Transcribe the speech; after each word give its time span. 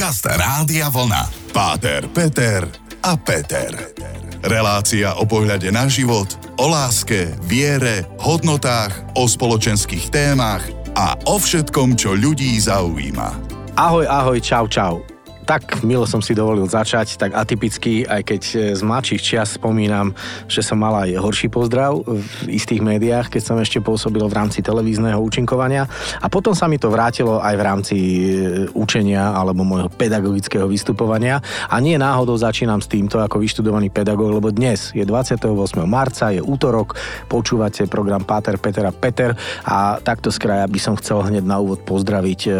Podcast 0.00 0.24
Rádia 0.32 0.88
Vlna. 0.88 1.28
Páter, 1.52 2.08
Peter 2.08 2.64
a 3.04 3.20
Peter. 3.20 3.92
Relácia 4.40 5.12
o 5.20 5.28
pohľade 5.28 5.68
na 5.68 5.92
život, 5.92 6.24
o 6.56 6.72
láske, 6.72 7.36
viere, 7.44 8.08
hodnotách, 8.16 8.96
o 9.12 9.28
spoločenských 9.28 10.08
témach 10.08 10.64
a 10.96 11.20
o 11.28 11.36
všetkom, 11.36 12.00
čo 12.00 12.16
ľudí 12.16 12.56
zaujíma. 12.56 13.28
Ahoj, 13.76 14.08
ahoj, 14.08 14.40
čau, 14.40 14.64
čau 14.72 15.04
tak 15.44 15.82
milo 15.82 16.06
som 16.06 16.22
si 16.22 16.36
dovolil 16.36 16.68
začať, 16.68 17.16
tak 17.18 17.34
atypicky, 17.34 18.06
aj 18.06 18.22
keď 18.24 18.42
e, 18.54 18.56
z 18.76 18.82
mladších 18.82 19.20
čias 19.20 19.56
spomínam, 19.56 20.12
že 20.46 20.62
som 20.62 20.78
mal 20.80 20.94
aj 21.06 21.18
horší 21.18 21.48
pozdrav 21.52 22.00
v 22.06 22.24
istých 22.48 22.80
médiách, 22.80 23.28
keď 23.32 23.42
som 23.42 23.56
ešte 23.58 23.82
pôsobil 23.82 24.22
v 24.24 24.36
rámci 24.36 24.62
televízneho 24.62 25.18
účinkovania 25.20 25.86
a 26.20 26.26
potom 26.26 26.54
sa 26.56 26.66
mi 26.66 26.76
to 26.80 26.90
vrátilo 26.90 27.38
aj 27.38 27.54
v 27.56 27.62
rámci 27.62 27.96
e, 27.96 28.12
učenia 28.74 29.34
alebo 29.36 29.62
môjho 29.66 29.90
pedagogického 29.90 30.66
vystupovania 30.66 31.42
a 31.68 31.76
nie 31.78 31.96
náhodou 32.00 32.36
začínam 32.36 32.80
s 32.80 32.90
týmto 32.90 33.20
ako 33.20 33.42
vyštudovaný 33.42 33.90
pedagóg, 33.90 34.30
lebo 34.40 34.48
dnes 34.54 34.94
je 34.96 35.02
28. 35.02 35.46
marca, 35.86 36.32
je 36.32 36.42
útorok, 36.42 36.96
počúvate 37.26 37.86
program 37.90 38.24
Páter, 38.24 38.56
Peter 38.56 38.86
a 38.86 38.94
Peter 38.94 39.34
a 39.66 39.98
takto 40.02 40.30
z 40.30 40.38
kraja 40.40 40.66
by 40.66 40.80
som 40.80 40.94
chcel 40.98 41.26
hneď 41.26 41.44
na 41.44 41.58
úvod 41.60 41.82
pozdraviť 41.84 42.40
e, 42.46 42.50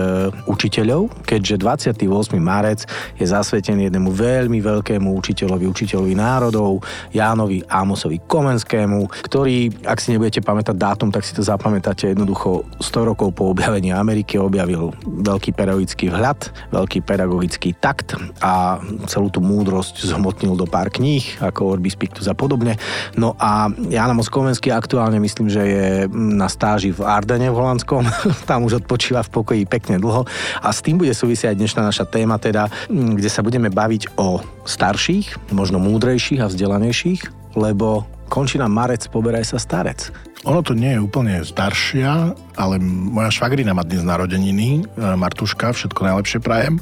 učiteľov, 0.46 1.10
keďže 1.26 1.54
28. 1.62 2.06
marec 2.38 2.69
Otec 2.70 2.86
je 3.18 3.26
zasvetený 3.26 3.90
jednému 3.90 4.14
veľmi 4.14 4.62
veľkému 4.62 5.10
učiteľovi, 5.18 5.66
učiteľovi 5.66 6.14
národov, 6.14 6.86
Jánovi 7.10 7.66
Ámosovi 7.66 8.22
Komenskému, 8.22 9.10
ktorý, 9.26 9.74
ak 9.82 9.98
si 9.98 10.14
nebudete 10.14 10.38
pamätať 10.38 10.78
dátum, 10.78 11.10
tak 11.10 11.26
si 11.26 11.34
to 11.34 11.42
zapamätáte 11.42 12.14
jednoducho 12.14 12.62
100 12.78 13.10
rokov 13.10 13.34
po 13.34 13.50
objavení 13.50 13.90
Ameriky 13.90 14.38
objavil 14.38 14.94
veľký 15.02 15.50
pedagogický 15.58 16.14
vhľad, 16.14 16.70
veľký 16.70 17.02
pedagogický 17.02 17.74
takt 17.82 18.14
a 18.38 18.78
celú 19.10 19.34
tú 19.34 19.42
múdrosť 19.42 20.06
zhmotnil 20.06 20.54
do 20.54 20.70
pár 20.70 20.94
kníh, 20.94 21.42
ako 21.42 21.74
Orbis 21.74 21.98
Pictus 21.98 22.30
a 22.30 22.38
podobne. 22.38 22.78
No 23.18 23.34
a 23.42 23.66
Ján 23.90 24.14
Amos 24.14 24.30
Komenský 24.30 24.70
aktuálne 24.70 25.18
myslím, 25.18 25.50
že 25.50 25.62
je 25.66 25.86
na 26.14 26.46
stáži 26.46 26.94
v 26.94 27.02
Ardene 27.02 27.50
v 27.50 27.58
Holandskom, 27.58 28.06
tam 28.50 28.62
už 28.62 28.86
odpočíva 28.86 29.26
v 29.26 29.32
pokoji 29.34 29.62
pekne 29.66 29.98
dlho 29.98 30.22
a 30.62 30.68
s 30.70 30.78
tým 30.84 31.00
bude 31.00 31.10
súvisiať 31.10 31.56
dnešná 31.56 31.80
naša 31.80 32.04
téma, 32.04 32.36
teda 32.36 32.59
kde 32.90 33.30
sa 33.30 33.40
budeme 33.46 33.70
baviť 33.70 34.18
o 34.18 34.42
starších, 34.66 35.52
možno 35.54 35.78
múdrejších 35.78 36.42
a 36.42 36.50
vzdelanejších, 36.50 37.54
lebo 37.56 38.04
končí 38.26 38.58
nám 38.58 38.74
marec, 38.74 39.06
poberaj 39.08 39.46
sa 39.46 39.58
starec. 39.62 40.10
Ono 40.48 40.64
to 40.64 40.72
nie 40.72 40.96
je 40.96 41.04
úplne 41.04 41.36
staršia, 41.44 42.32
ale 42.56 42.80
moja 42.80 43.28
švagrina 43.28 43.76
má 43.76 43.84
dnes 43.84 44.00
narodeniny, 44.00 44.88
e, 44.88 44.96
Martuška, 44.96 45.76
všetko 45.76 46.00
najlepšie 46.00 46.40
prajem. 46.40 46.80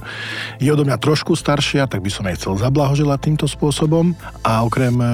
Je 0.63 0.71
odo 0.71 0.87
mňa 0.87 0.95
trošku 0.95 1.35
staršia, 1.35 1.91
tak 1.91 1.99
by 1.99 2.07
som 2.07 2.23
jej 2.31 2.39
chcel 2.39 2.55
zablahoželať 2.55 3.19
týmto 3.19 3.51
spôsobom. 3.51 4.15
A 4.47 4.63
okrem 4.63 4.95
e, 4.95 5.07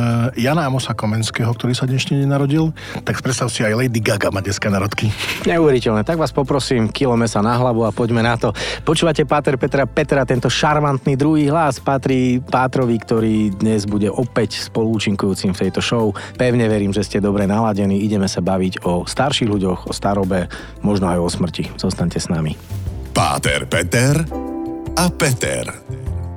Jana 0.44 0.68
Amosa 0.68 0.92
Komenského, 0.92 1.48
ktorý 1.56 1.72
sa 1.72 1.88
dnešne 1.88 2.20
nenarodil, 2.20 2.76
tak 3.00 3.24
predstav 3.24 3.48
si 3.48 3.64
aj 3.64 3.80
Lady 3.80 4.04
Gaga 4.04 4.28
má 4.28 4.44
dneska 4.44 4.68
narodky. 4.68 5.08
Neuveriteľné, 5.48 6.04
tak 6.04 6.20
vás 6.20 6.28
poprosím, 6.28 6.92
kilo 6.92 7.16
mesa 7.16 7.40
na 7.40 7.56
hlavu 7.56 7.88
a 7.88 7.96
poďme 7.96 8.20
na 8.20 8.36
to. 8.36 8.52
Počúvate 8.84 9.24
Páter 9.24 9.56
Petra 9.56 9.88
Petra, 9.88 10.28
tento 10.28 10.52
šarmantný 10.52 11.16
druhý 11.16 11.48
hlas 11.48 11.80
patrí 11.80 12.44
Pátrovi, 12.44 13.00
ktorý 13.00 13.56
dnes 13.56 13.88
bude 13.88 14.12
opäť 14.12 14.60
spolúčinkujúcim 14.68 15.56
v 15.56 15.60
tejto 15.64 15.80
show. 15.80 16.12
Pevne 16.36 16.68
verím, 16.68 16.92
že 16.92 17.08
ste 17.08 17.24
dobre 17.24 17.48
naladení, 17.48 18.04
ideme 18.04 18.33
sa 18.34 18.40
baviť 18.42 18.82
o 18.82 19.06
starších 19.06 19.46
ľuďoch, 19.46 19.86
o 19.86 19.92
starobe, 19.94 20.50
možno 20.82 21.06
aj 21.06 21.18
o 21.22 21.28
smrti. 21.30 21.70
Zostaňte 21.78 22.18
s 22.18 22.26
nami. 22.26 22.58
Páter 23.14 23.70
Peter 23.70 24.18
a 24.98 25.06
Peter. 25.14 25.70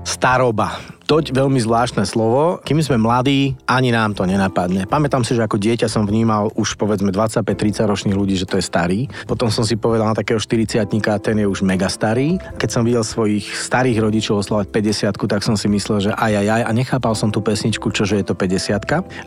Staroba. 0.06 0.97
Toť 1.08 1.32
veľmi 1.32 1.56
zvláštne 1.56 2.04
slovo. 2.04 2.60
Kým 2.68 2.84
sme 2.84 3.00
mladí, 3.00 3.56
ani 3.64 3.96
nám 3.96 4.12
to 4.12 4.28
nenapadne. 4.28 4.92
Pamätám 4.92 5.24
si, 5.24 5.40
že 5.40 5.48
ako 5.48 5.56
dieťa 5.56 5.88
som 5.88 6.04
vnímal 6.04 6.52
už 6.60 6.76
povedzme 6.76 7.16
25-30 7.16 7.88
ročných 7.88 8.18
ľudí, 8.20 8.36
že 8.36 8.44
to 8.44 8.60
je 8.60 8.68
starý. 8.68 9.08
Potom 9.24 9.48
som 9.48 9.64
si 9.64 9.80
povedal 9.80 10.12
na 10.12 10.20
takého 10.20 10.36
40 10.36 10.84
ten 11.24 11.40
je 11.40 11.48
už 11.48 11.64
mega 11.64 11.88
starý. 11.88 12.36
Keď 12.60 12.70
som 12.76 12.84
videl 12.84 13.08
svojich 13.08 13.48
starých 13.48 14.04
rodičov 14.04 14.44
oslovať 14.44 14.68
50 14.68 15.32
tak 15.32 15.48
som 15.48 15.56
si 15.56 15.72
myslel, 15.72 15.98
že 16.04 16.12
aj, 16.12 16.44
aj, 16.44 16.48
aj 16.60 16.62
a 16.68 16.72
nechápal 16.76 17.16
som 17.16 17.32
tú 17.32 17.40
pesničku, 17.40 17.88
čože 17.88 18.20
je 18.20 18.28
to 18.28 18.36
50 18.36 18.76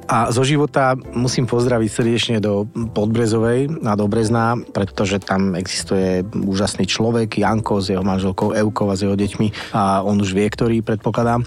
A 0.04 0.28
zo 0.36 0.44
života 0.44 1.00
musím 1.16 1.48
pozdraviť 1.48 1.88
srdečne 1.88 2.36
do 2.44 2.68
Podbrezovej 2.92 3.80
na 3.80 3.96
Dobrezná, 3.96 4.52
pretože 4.76 5.16
tam 5.24 5.56
existuje 5.56 6.28
úžasný 6.28 6.84
človek, 6.84 7.40
Janko 7.40 7.80
s 7.80 7.88
jeho 7.88 8.04
manželkou 8.04 8.52
Eukou 8.52 8.92
a 8.92 9.00
s 9.00 9.08
jeho 9.08 9.16
deťmi 9.16 9.72
a 9.72 10.04
on 10.04 10.20
už 10.20 10.36
vie, 10.36 10.44
ktorý 10.44 10.84
predpokladám 10.84 11.40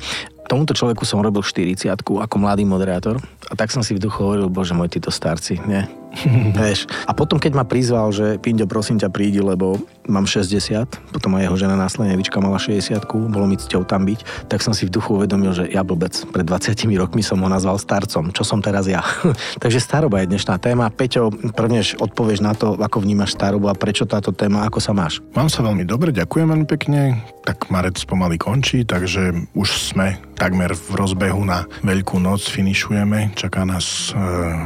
tomuto 0.48 0.76
človeku 0.76 1.08
som 1.08 1.24
robil 1.24 1.42
40 1.42 1.88
ako 1.94 2.36
mladý 2.36 2.68
moderátor 2.68 3.20
a 3.48 3.54
tak 3.56 3.72
som 3.72 3.82
si 3.82 3.96
v 3.96 4.04
duchu 4.04 4.20
hovoril, 4.20 4.52
bože 4.52 4.76
môj, 4.76 4.92
títo 4.92 5.10
starci, 5.10 5.60
nie? 5.64 6.03
Vieš. 6.58 6.86
A 7.10 7.12
potom, 7.12 7.42
keď 7.42 7.52
ma 7.58 7.66
prizval, 7.66 8.14
že 8.14 8.38
Pinďo, 8.38 8.70
prosím 8.70 9.02
ťa, 9.02 9.10
prídi, 9.10 9.42
lebo 9.42 9.82
mám 10.06 10.28
60, 10.28 10.86
potom 11.16 11.36
aj 11.40 11.50
jeho 11.50 11.58
žena 11.58 11.76
následne 11.80 12.14
Evička 12.14 12.38
mala 12.44 12.60
60, 12.60 13.04
bolo 13.08 13.46
mi 13.48 13.58
cťou 13.58 13.88
tam 13.88 14.06
byť, 14.06 14.50
tak 14.52 14.60
som 14.62 14.76
si 14.76 14.86
v 14.86 14.94
duchu 14.94 15.18
uvedomil, 15.18 15.56
že 15.56 15.66
ja 15.72 15.82
blbec, 15.82 16.14
pred 16.30 16.46
20 16.46 16.76
rokmi 17.00 17.24
som 17.24 17.40
ho 17.42 17.50
nazval 17.50 17.80
starcom, 17.80 18.30
čo 18.36 18.44
som 18.46 18.60
teraz 18.62 18.86
ja. 18.86 19.02
Takže 19.64 19.80
staroba 19.82 20.22
je 20.22 20.30
dnešná 20.30 20.60
téma. 20.62 20.92
Peťo, 20.94 21.32
prvnež 21.56 21.98
odpovieš 21.98 22.40
na 22.44 22.54
to, 22.54 22.78
ako 22.78 23.02
vnímaš 23.02 23.34
starobu 23.34 23.72
a 23.72 23.78
prečo 23.78 24.06
táto 24.06 24.36
téma, 24.36 24.68
ako 24.68 24.80
sa 24.84 24.92
máš? 24.94 25.24
Mám 25.34 25.50
sa 25.50 25.66
veľmi 25.66 25.88
dobre, 25.88 26.14
ďakujem 26.14 26.48
veľmi 26.50 26.68
pekne. 26.68 27.24
Tak 27.44 27.68
marec 27.68 28.00
pomaly 28.08 28.40
končí, 28.40 28.88
takže 28.88 29.36
už 29.56 29.70
sme 29.94 30.16
takmer 30.40 30.76
v 30.76 30.90
rozbehu 30.96 31.44
na 31.44 31.68
Veľkú 31.84 32.20
noc, 32.20 32.48
finišujeme, 32.48 33.36
čaká 33.36 33.64
nás 33.68 34.12
e, 34.12 34.20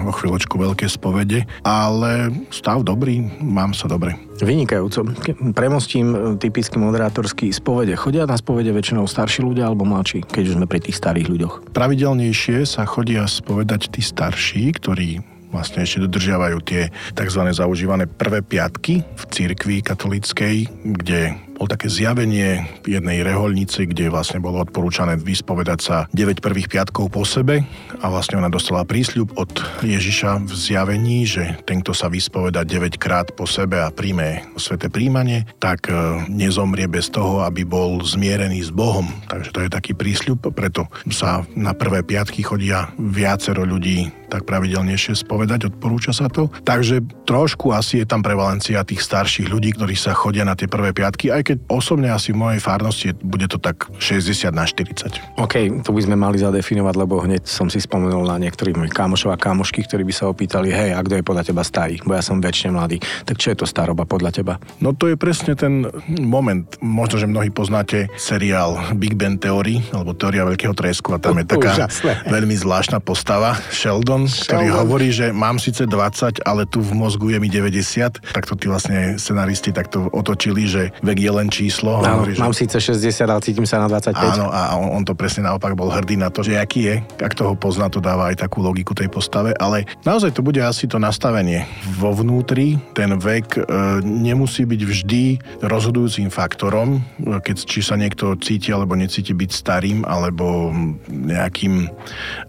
o 0.06 0.14
chvíľočku 0.14 0.58
veľké 0.58 0.86
spovede 0.90 1.37
bude, 1.38 1.62
ale 1.62 2.34
stav 2.50 2.82
dobrý, 2.82 3.22
mám 3.42 3.78
sa 3.78 3.86
dobre. 3.86 4.18
Vynikajúco. 4.42 5.06
Premostím 5.54 6.08
e, 6.14 6.18
typicky 6.38 6.78
moderátorský 6.78 7.54
spovede. 7.54 7.98
Chodia 7.98 8.30
na 8.30 8.38
spovede 8.38 8.74
väčšinou 8.74 9.06
starší 9.06 9.46
ľudia 9.46 9.70
alebo 9.70 9.86
mladší, 9.86 10.26
keď 10.26 10.44
už 10.54 10.56
sme 10.62 10.70
pri 10.70 10.80
tých 10.82 10.98
starých 10.98 11.28
ľuďoch? 11.30 11.54
Pravidelnejšie 11.74 12.66
sa 12.66 12.86
chodia 12.86 13.26
spovedať 13.26 13.94
tí 13.94 14.02
starší, 14.02 14.78
ktorí 14.78 15.22
vlastne 15.50 15.88
ešte 15.88 16.04
dodržiavajú 16.06 16.58
tie 16.60 16.92
tzv. 17.16 17.42
zaužívané 17.56 18.06
prvé 18.06 18.44
piatky 18.44 19.02
v 19.02 19.24
cirkvi 19.32 19.80
katolíckej, 19.80 20.68
kde 20.84 21.40
bol 21.58 21.66
také 21.66 21.90
zjavenie 21.90 22.70
jednej 22.86 23.26
reholnice, 23.26 23.90
kde 23.90 24.14
vlastne 24.14 24.38
bolo 24.38 24.62
odporúčané 24.62 25.18
vyspovedať 25.18 25.80
sa 25.82 25.98
9 26.14 26.40
prvých 26.40 26.70
piatkov 26.70 27.10
po 27.10 27.26
sebe 27.26 27.66
a 27.98 28.06
vlastne 28.14 28.38
ona 28.38 28.48
dostala 28.48 28.86
prísľub 28.86 29.34
od 29.42 29.50
Ježiša 29.82 30.46
v 30.46 30.54
zjavení, 30.54 31.26
že 31.26 31.58
ten, 31.66 31.82
kto 31.82 31.98
sa 31.98 32.14
vyspoveda 32.14 32.62
9 32.62 33.02
krát 33.02 33.34
po 33.34 33.50
sebe 33.50 33.82
a 33.82 33.90
príjme 33.90 34.46
sveté 34.56 34.94
príjmanie, 34.94 35.50
tak 35.58 35.90
e, 35.90 35.94
nezomrie 36.30 36.86
bez 36.86 37.10
toho, 37.10 37.42
aby 37.42 37.66
bol 37.66 38.06
zmierený 38.06 38.62
s 38.62 38.72
Bohom. 38.72 39.10
Takže 39.26 39.50
to 39.50 39.60
je 39.66 39.74
taký 39.74 39.98
prísľub, 39.98 40.54
preto 40.54 40.86
sa 41.10 41.42
na 41.58 41.74
prvé 41.74 42.06
piatky 42.06 42.46
chodia 42.46 42.94
viacero 43.02 43.66
ľudí 43.66 44.14
tak 44.28 44.44
pravidelnejšie 44.44 45.24
spovedať, 45.24 45.72
odporúča 45.72 46.12
sa 46.12 46.28
to. 46.28 46.52
Takže 46.68 47.00
trošku 47.24 47.72
asi 47.72 48.04
je 48.04 48.08
tam 48.08 48.20
prevalencia 48.20 48.84
tých 48.84 49.00
starších 49.00 49.48
ľudí, 49.48 49.74
ktorí 49.76 49.96
sa 49.96 50.12
chodia 50.12 50.44
na 50.44 50.54
tie 50.54 50.68
prvé 50.68 50.92
piatky, 50.92 51.32
aj 51.32 51.47
keď 51.48 51.58
osobne 51.72 52.12
asi 52.12 52.36
v 52.36 52.44
mojej 52.44 52.60
farnosti 52.60 53.16
bude 53.24 53.48
to 53.48 53.56
tak 53.56 53.88
60 54.04 54.52
na 54.52 54.68
40. 54.68 55.40
OK, 55.40 55.56
to 55.80 55.96
by 55.96 56.02
sme 56.04 56.20
mali 56.20 56.36
zadefinovať, 56.36 56.96
lebo 57.00 57.24
hneď 57.24 57.48
som 57.48 57.72
si 57.72 57.80
spomenul 57.80 58.28
na 58.28 58.36
niektorých 58.36 58.76
mojich 58.76 58.92
kamošov 58.92 59.32
a 59.32 59.40
kamošky, 59.40 59.88
ktorí 59.88 60.04
by 60.04 60.14
sa 60.14 60.28
opýtali, 60.28 60.76
hej, 60.76 60.92
a 60.92 61.00
kto 61.00 61.20
je 61.20 61.24
podľa 61.24 61.44
teba 61.48 61.64
starý, 61.64 62.04
bo 62.04 62.12
ja 62.12 62.20
som 62.20 62.44
väčšine 62.44 62.76
mladý. 62.76 63.00
Tak 63.24 63.40
čo 63.40 63.56
je 63.56 63.64
to 63.64 63.66
staroba 63.66 64.04
podľa 64.04 64.36
teba? 64.36 64.54
No 64.84 64.92
to 64.92 65.08
je 65.08 65.16
presne 65.16 65.56
ten 65.56 65.88
moment. 66.20 66.68
Možno, 66.84 67.24
že 67.24 67.32
mnohí 67.32 67.48
poznáte 67.54 68.12
seriál 68.20 68.76
Big 69.00 69.16
Bang 69.16 69.40
Theory, 69.40 69.80
alebo 69.96 70.12
Teória 70.12 70.44
veľkého 70.44 70.76
tresku 70.76 71.16
a 71.16 71.22
tam 71.22 71.40
je 71.40 71.46
taká 71.48 71.88
Úžasné. 71.88 72.28
veľmi 72.28 72.56
zvláštna 72.60 73.00
postava, 73.00 73.56
Sheldon, 73.72 74.28
Sheldon, 74.28 74.50
ktorý 74.50 74.68
hovorí, 74.74 75.08
že 75.14 75.30
mám 75.30 75.62
síce 75.62 75.86
20, 75.86 76.44
ale 76.44 76.66
tu 76.68 76.82
v 76.82 76.92
mozgu 76.98 77.36
je 77.36 77.40
mi 77.40 77.48
90. 77.48 78.20
Tak 78.34 78.50
to 78.50 78.58
tí 78.58 78.66
vlastne 78.66 79.16
scenaristi 79.22 79.70
takto 79.70 80.10
otočili, 80.10 80.66
že 80.66 80.90
vek 81.06 81.18
je 81.22 81.32
len 81.38 81.48
číslo. 81.54 82.02
Áno, 82.02 82.26
hovorí, 82.26 82.34
mám 82.42 82.54
že... 82.54 82.66
síce 82.66 82.78
60, 82.82 83.30
ale 83.30 83.42
cítim 83.46 83.66
sa 83.70 83.78
na 83.78 83.88
25. 83.88 84.18
Áno, 84.18 84.50
a 84.50 84.74
on, 84.74 85.02
on 85.02 85.04
to 85.06 85.14
presne 85.14 85.46
naopak 85.46 85.78
bol 85.78 85.94
hrdý 85.94 86.18
na 86.18 86.34
to, 86.34 86.42
že 86.42 86.58
aký 86.58 86.82
je. 86.90 86.96
Ak 87.22 87.38
toho 87.38 87.54
pozná, 87.54 87.88
to 87.88 88.02
dáva 88.02 88.34
aj 88.34 88.42
takú 88.42 88.66
logiku 88.66 88.98
tej 88.98 89.08
postave, 89.08 89.54
ale 89.62 89.86
naozaj 90.02 90.34
to 90.34 90.42
bude 90.42 90.58
asi 90.58 90.90
to 90.90 90.98
nastavenie. 90.98 91.70
Vo 91.96 92.12
vnútri 92.12 92.82
ten 92.98 93.14
vek 93.14 93.48
e, 93.56 93.62
nemusí 94.02 94.66
byť 94.66 94.82
vždy 94.82 95.24
rozhodujúcim 95.62 96.34
faktorom, 96.34 97.00
keď 97.22 97.58
či 97.64 97.80
sa 97.86 97.94
niekto 97.94 98.34
cíti 98.42 98.74
alebo 98.74 98.98
necíti 98.98 99.32
byť 99.32 99.50
starým, 99.54 100.04
alebo 100.04 100.74
nejakým... 101.08 101.88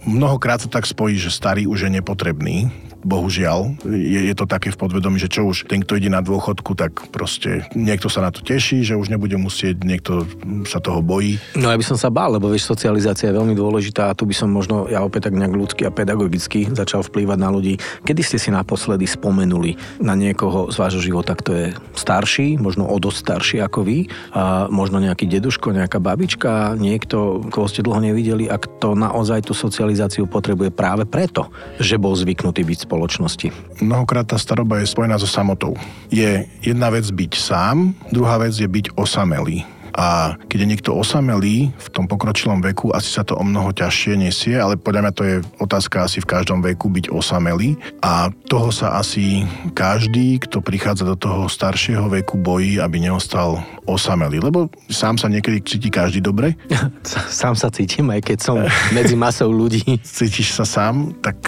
Mnohokrát 0.09 0.65
sa 0.65 0.69
tak 0.73 0.89
spojí, 0.89 1.21
že 1.21 1.29
starý 1.29 1.69
už 1.69 1.89
je 1.89 1.91
nepotrebný, 2.01 2.88
bohužiaľ. 3.05 3.85
Je, 3.87 4.31
je 4.31 4.35
to 4.35 4.49
také 4.49 4.75
v 4.75 4.79
podvedomí, 4.81 5.19
že 5.23 5.31
čo 5.31 5.47
už 5.47 5.71
ten, 5.71 5.83
kto 5.83 5.99
ide 5.99 6.11
na 6.11 6.23
dôchodku, 6.25 6.75
tak 6.75 7.11
proste 7.15 7.67
niekto 7.75 8.11
sa 8.11 8.25
na 8.25 8.31
to 8.35 8.43
teší, 8.43 8.83
že 8.83 8.99
už 8.99 9.13
nebude 9.13 9.39
musieť, 9.39 9.83
niekto 9.87 10.27
sa 10.67 10.83
toho 10.83 10.99
bojí. 11.05 11.39
No 11.55 11.71
ja 11.71 11.79
by 11.79 11.87
som 11.87 11.99
sa 11.99 12.11
bál, 12.11 12.35
lebo 12.35 12.51
vieš, 12.51 12.67
socializácia 12.67 13.31
je 13.31 13.39
veľmi 13.39 13.55
dôležitá 13.55 14.11
a 14.11 14.17
tu 14.17 14.27
by 14.27 14.35
som 14.35 14.51
možno 14.51 14.91
ja 14.91 15.03
opäť 15.05 15.31
tak 15.31 15.39
nejak 15.39 15.55
ľudsky 15.55 15.83
a 15.87 15.95
pedagogicky 15.95 16.67
začal 16.75 17.07
vplývať 17.07 17.39
na 17.39 17.49
ľudí. 17.55 17.79
Kedy 18.03 18.23
ste 18.25 18.39
si 18.41 18.51
naposledy 18.51 19.07
spomenuli 19.07 19.79
na 20.03 20.19
niekoho 20.19 20.73
z 20.73 20.77
vášho 20.77 21.03
života, 21.03 21.39
kto 21.39 21.51
je 21.55 21.67
starší, 21.95 22.59
možno 22.59 22.89
o 22.91 22.97
dosť 22.99 23.19
starší 23.19 23.57
ako 23.63 23.81
vy, 23.87 23.99
a 24.35 24.67
možno 24.73 24.99
nejaký 24.99 25.31
deduško, 25.31 25.71
nejaká 25.71 26.03
babička, 26.03 26.75
niekto, 26.75 27.47
koho 27.53 27.71
ste 27.71 27.85
dlho 27.85 28.03
nevideli 28.03 28.51
a 28.51 28.59
kto 28.59 28.99
naozaj 28.99 29.47
tú 29.47 29.55
socializáciu 29.55 30.27
potrebuje 30.27 30.75
práve 30.75 31.05
preto, 31.07 31.53
že 31.79 32.01
bol 32.01 32.17
zvyknutý 32.17 32.65
byť 32.65 32.88
spoločnosti. 32.89 33.53
Mnohokrát 33.85 34.25
tá 34.25 34.41
staroba 34.41 34.81
je 34.81 34.89
spojená 34.89 35.21
so 35.21 35.29
samotou. 35.29 35.77
Je 36.09 36.49
jedna 36.65 36.89
vec 36.89 37.05
byť 37.05 37.33
sám, 37.37 37.93
druhá 38.09 38.41
vec 38.41 38.57
je 38.57 38.65
byť 38.65 38.97
osamelý. 38.97 39.69
A 39.99 40.39
keď 40.47 40.59
je 40.63 40.71
niekto 40.71 40.91
osamelý 40.95 41.75
v 41.75 41.89
tom 41.91 42.07
pokročilom 42.07 42.63
veku, 42.63 42.95
asi 42.95 43.11
sa 43.11 43.27
to 43.27 43.35
o 43.35 43.43
mnoho 43.43 43.75
ťažšie 43.75 44.15
nesie, 44.15 44.55
ale 44.55 44.79
podľa 44.79 45.11
mňa 45.11 45.13
to 45.19 45.23
je 45.27 45.37
otázka 45.59 46.07
asi 46.07 46.23
v 46.23 46.31
každom 46.31 46.63
veku 46.63 46.87
byť 46.87 47.11
osamelý. 47.11 47.75
A 47.99 48.31
toho 48.47 48.71
sa 48.71 48.95
asi 48.95 49.43
každý, 49.75 50.39
kto 50.39 50.63
prichádza 50.63 51.03
do 51.03 51.19
toho 51.19 51.51
staršieho 51.51 52.07
veku, 52.07 52.39
bojí, 52.39 52.79
aby 52.79 53.03
neostal 53.03 53.59
osamelý. 53.91 54.39
Lebo 54.39 54.71
sám 54.87 55.19
sa 55.19 55.27
niekedy 55.27 55.67
cíti 55.67 55.91
každý 55.91 56.23
dobre. 56.23 56.55
Sám 57.29 57.59
sa 57.59 57.67
cítim, 57.73 58.07
aj 58.15 58.23
keď 58.23 58.39
som 58.39 58.57
medzi 58.95 59.19
masou 59.19 59.51
ľudí. 59.51 59.83
Cítiš 60.07 60.55
sa 60.55 60.63
sám, 60.63 61.17
tak 61.25 61.39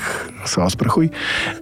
sa 0.49 0.65
osprchuj. 0.65 1.13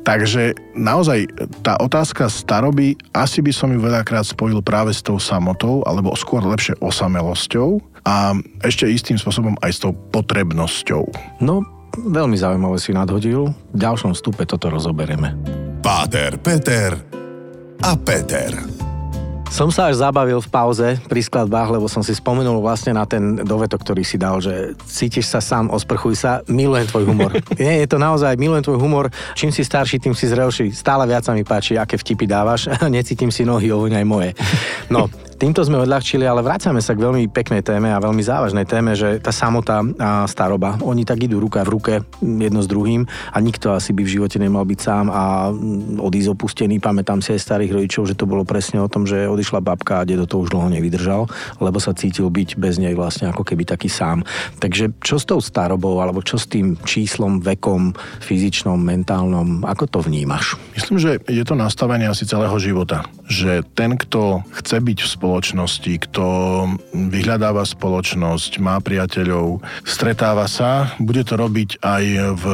Takže 0.07 0.55
naozaj 0.79 1.27
tá 1.67 1.77
otázka 1.83 2.31
staroby, 2.31 2.95
asi 3.11 3.43
by 3.43 3.51
som 3.51 3.75
ju 3.75 3.83
veľakrát 3.83 4.23
spojil 4.23 4.63
práve 4.63 4.95
s 4.95 5.03
tou 5.03 5.19
samotou, 5.19 5.83
alebo 5.83 6.15
skôr 6.15 6.43
lepšie 6.47 6.78
osamelosťou 6.81 7.83
a 8.07 8.33
ešte 8.65 8.89
istým 8.89 9.21
spôsobom 9.21 9.55
aj 9.61 9.71
s 9.75 9.79
tou 9.83 9.93
potrebnosťou. 9.93 11.05
No, 11.45 11.63
veľmi 11.99 12.39
zaujímavé 12.39 12.79
si 12.81 12.95
nadhodil. 12.95 13.53
V 13.75 13.79
ďalšom 13.79 14.15
stupe 14.15 14.47
toto 14.49 14.71
rozoberieme. 14.73 15.35
Páter, 15.83 16.39
Peter 16.41 16.95
a 17.83 17.95
Peter. 17.95 18.79
Som 19.49 19.73
sa 19.73 19.89
až 19.89 20.05
zabavil 20.05 20.45
v 20.45 20.49
pauze 20.53 21.01
pri 21.09 21.25
skladbách, 21.25 21.73
lebo 21.73 21.89
som 21.89 22.05
si 22.05 22.13
spomenul 22.13 22.61
vlastne 22.61 22.93
na 22.93 23.09
ten 23.09 23.41
dovetok, 23.41 23.81
ktorý 23.81 24.05
si 24.05 24.21
dal, 24.21 24.45
že 24.45 24.77
cítiš 24.85 25.25
sa 25.25 25.41
sám, 25.41 25.73
osprchuj 25.73 26.21
sa, 26.21 26.45
milujem 26.53 26.85
tvoj 26.85 27.05
humor. 27.09 27.33
Nie, 27.57 27.81
je 27.81 27.89
to 27.89 27.97
naozaj, 27.97 28.37
milujem 28.37 28.61
tvoj 28.69 28.77
humor. 28.77 29.09
Čím 29.33 29.49
si 29.49 29.65
starší, 29.65 30.05
tým 30.05 30.13
si 30.13 30.29
zrelší. 30.29 30.69
Stále 30.77 31.09
viac 31.09 31.25
sa 31.25 31.33
mi 31.33 31.49
páči, 31.49 31.81
aké 31.81 31.97
vtipy 31.97 32.29
dávaš. 32.29 32.69
Necítim 32.93 33.33
si 33.33 33.49
nohy, 33.49 33.73
ovoň 33.73 34.05
aj 34.05 34.07
moje. 34.07 34.31
No, 34.93 35.09
Týmto 35.39 35.63
sme 35.63 35.79
odľahčili, 35.79 36.27
ale 36.27 36.43
vrácame 36.43 36.83
sa 36.83 36.99
k 36.99 37.07
veľmi 37.07 37.31
peknej 37.31 37.63
téme 37.63 37.95
a 37.95 38.03
veľmi 38.03 38.19
závažnej 38.19 38.67
téme, 38.67 38.99
že 38.99 39.23
tá 39.23 39.31
samota 39.31 39.87
a 39.95 40.27
staroba, 40.27 40.75
oni 40.83 41.07
tak 41.07 41.23
idú 41.23 41.39
ruka 41.39 41.63
v 41.63 41.79
ruke 41.79 41.95
jedno 42.19 42.59
s 42.59 42.67
druhým 42.67 43.07
a 43.07 43.39
nikto 43.39 43.71
asi 43.71 43.95
by 43.95 44.03
v 44.03 44.19
živote 44.19 44.43
nemal 44.43 44.67
byť 44.67 44.81
sám 44.83 45.07
a 45.07 45.55
mm, 45.55 46.03
odísť 46.03 46.35
opustený. 46.35 46.83
Pamätám 46.83 47.23
si 47.23 47.39
aj 47.39 47.55
starých 47.55 47.71
rodičov, 47.71 48.11
že 48.11 48.19
to 48.19 48.27
bolo 48.27 48.43
presne 48.43 48.83
o 48.83 48.91
tom, 48.91 49.07
že 49.07 49.31
odišla 49.31 49.63
babka 49.63 50.03
a 50.03 50.07
dedo 50.11 50.27
to 50.27 50.43
už 50.43 50.51
dlho 50.51 50.75
nevydržal, 50.75 51.31
lebo 51.63 51.79
sa 51.79 51.95
cítil 51.95 52.27
byť 52.35 52.59
bez 52.59 52.83
nej 52.83 52.99
vlastne 52.99 53.31
ako 53.31 53.47
keby 53.47 53.63
taký 53.63 53.87
sám. 53.87 54.27
Takže 54.59 54.99
čo 54.99 55.23
s 55.23 55.25
tou 55.31 55.39
starobou, 55.39 56.03
alebo 56.03 56.19
čo 56.19 56.35
s 56.35 56.51
tým 56.51 56.75
číslom, 56.83 57.39
vekom, 57.39 57.95
fyzičnom, 58.27 58.75
mentálnom, 58.75 59.63
ako 59.63 59.87
to 59.87 59.99
vnímaš? 60.03 60.59
Myslím, 60.75 60.99
že 60.99 61.23
je 61.31 61.47
to 61.47 61.55
nastavenie 61.55 62.11
asi 62.11 62.27
celého 62.27 62.59
života. 62.59 63.07
Že 63.31 63.63
ten, 63.79 63.95
kto 63.95 64.43
chce 64.51 64.83
byť 64.83 64.99
v 64.99 65.07
spoločnosti, 65.07 65.28
kto 66.01 66.27
vyhľadáva 66.93 67.63
spoločnosť, 67.69 68.59
má 68.65 68.81
priateľov, 68.81 69.61
stretáva 69.85 70.49
sa, 70.49 70.97
bude 70.97 71.23
to 71.23 71.37
robiť 71.37 71.85
aj 71.85 72.05
v 72.39 72.45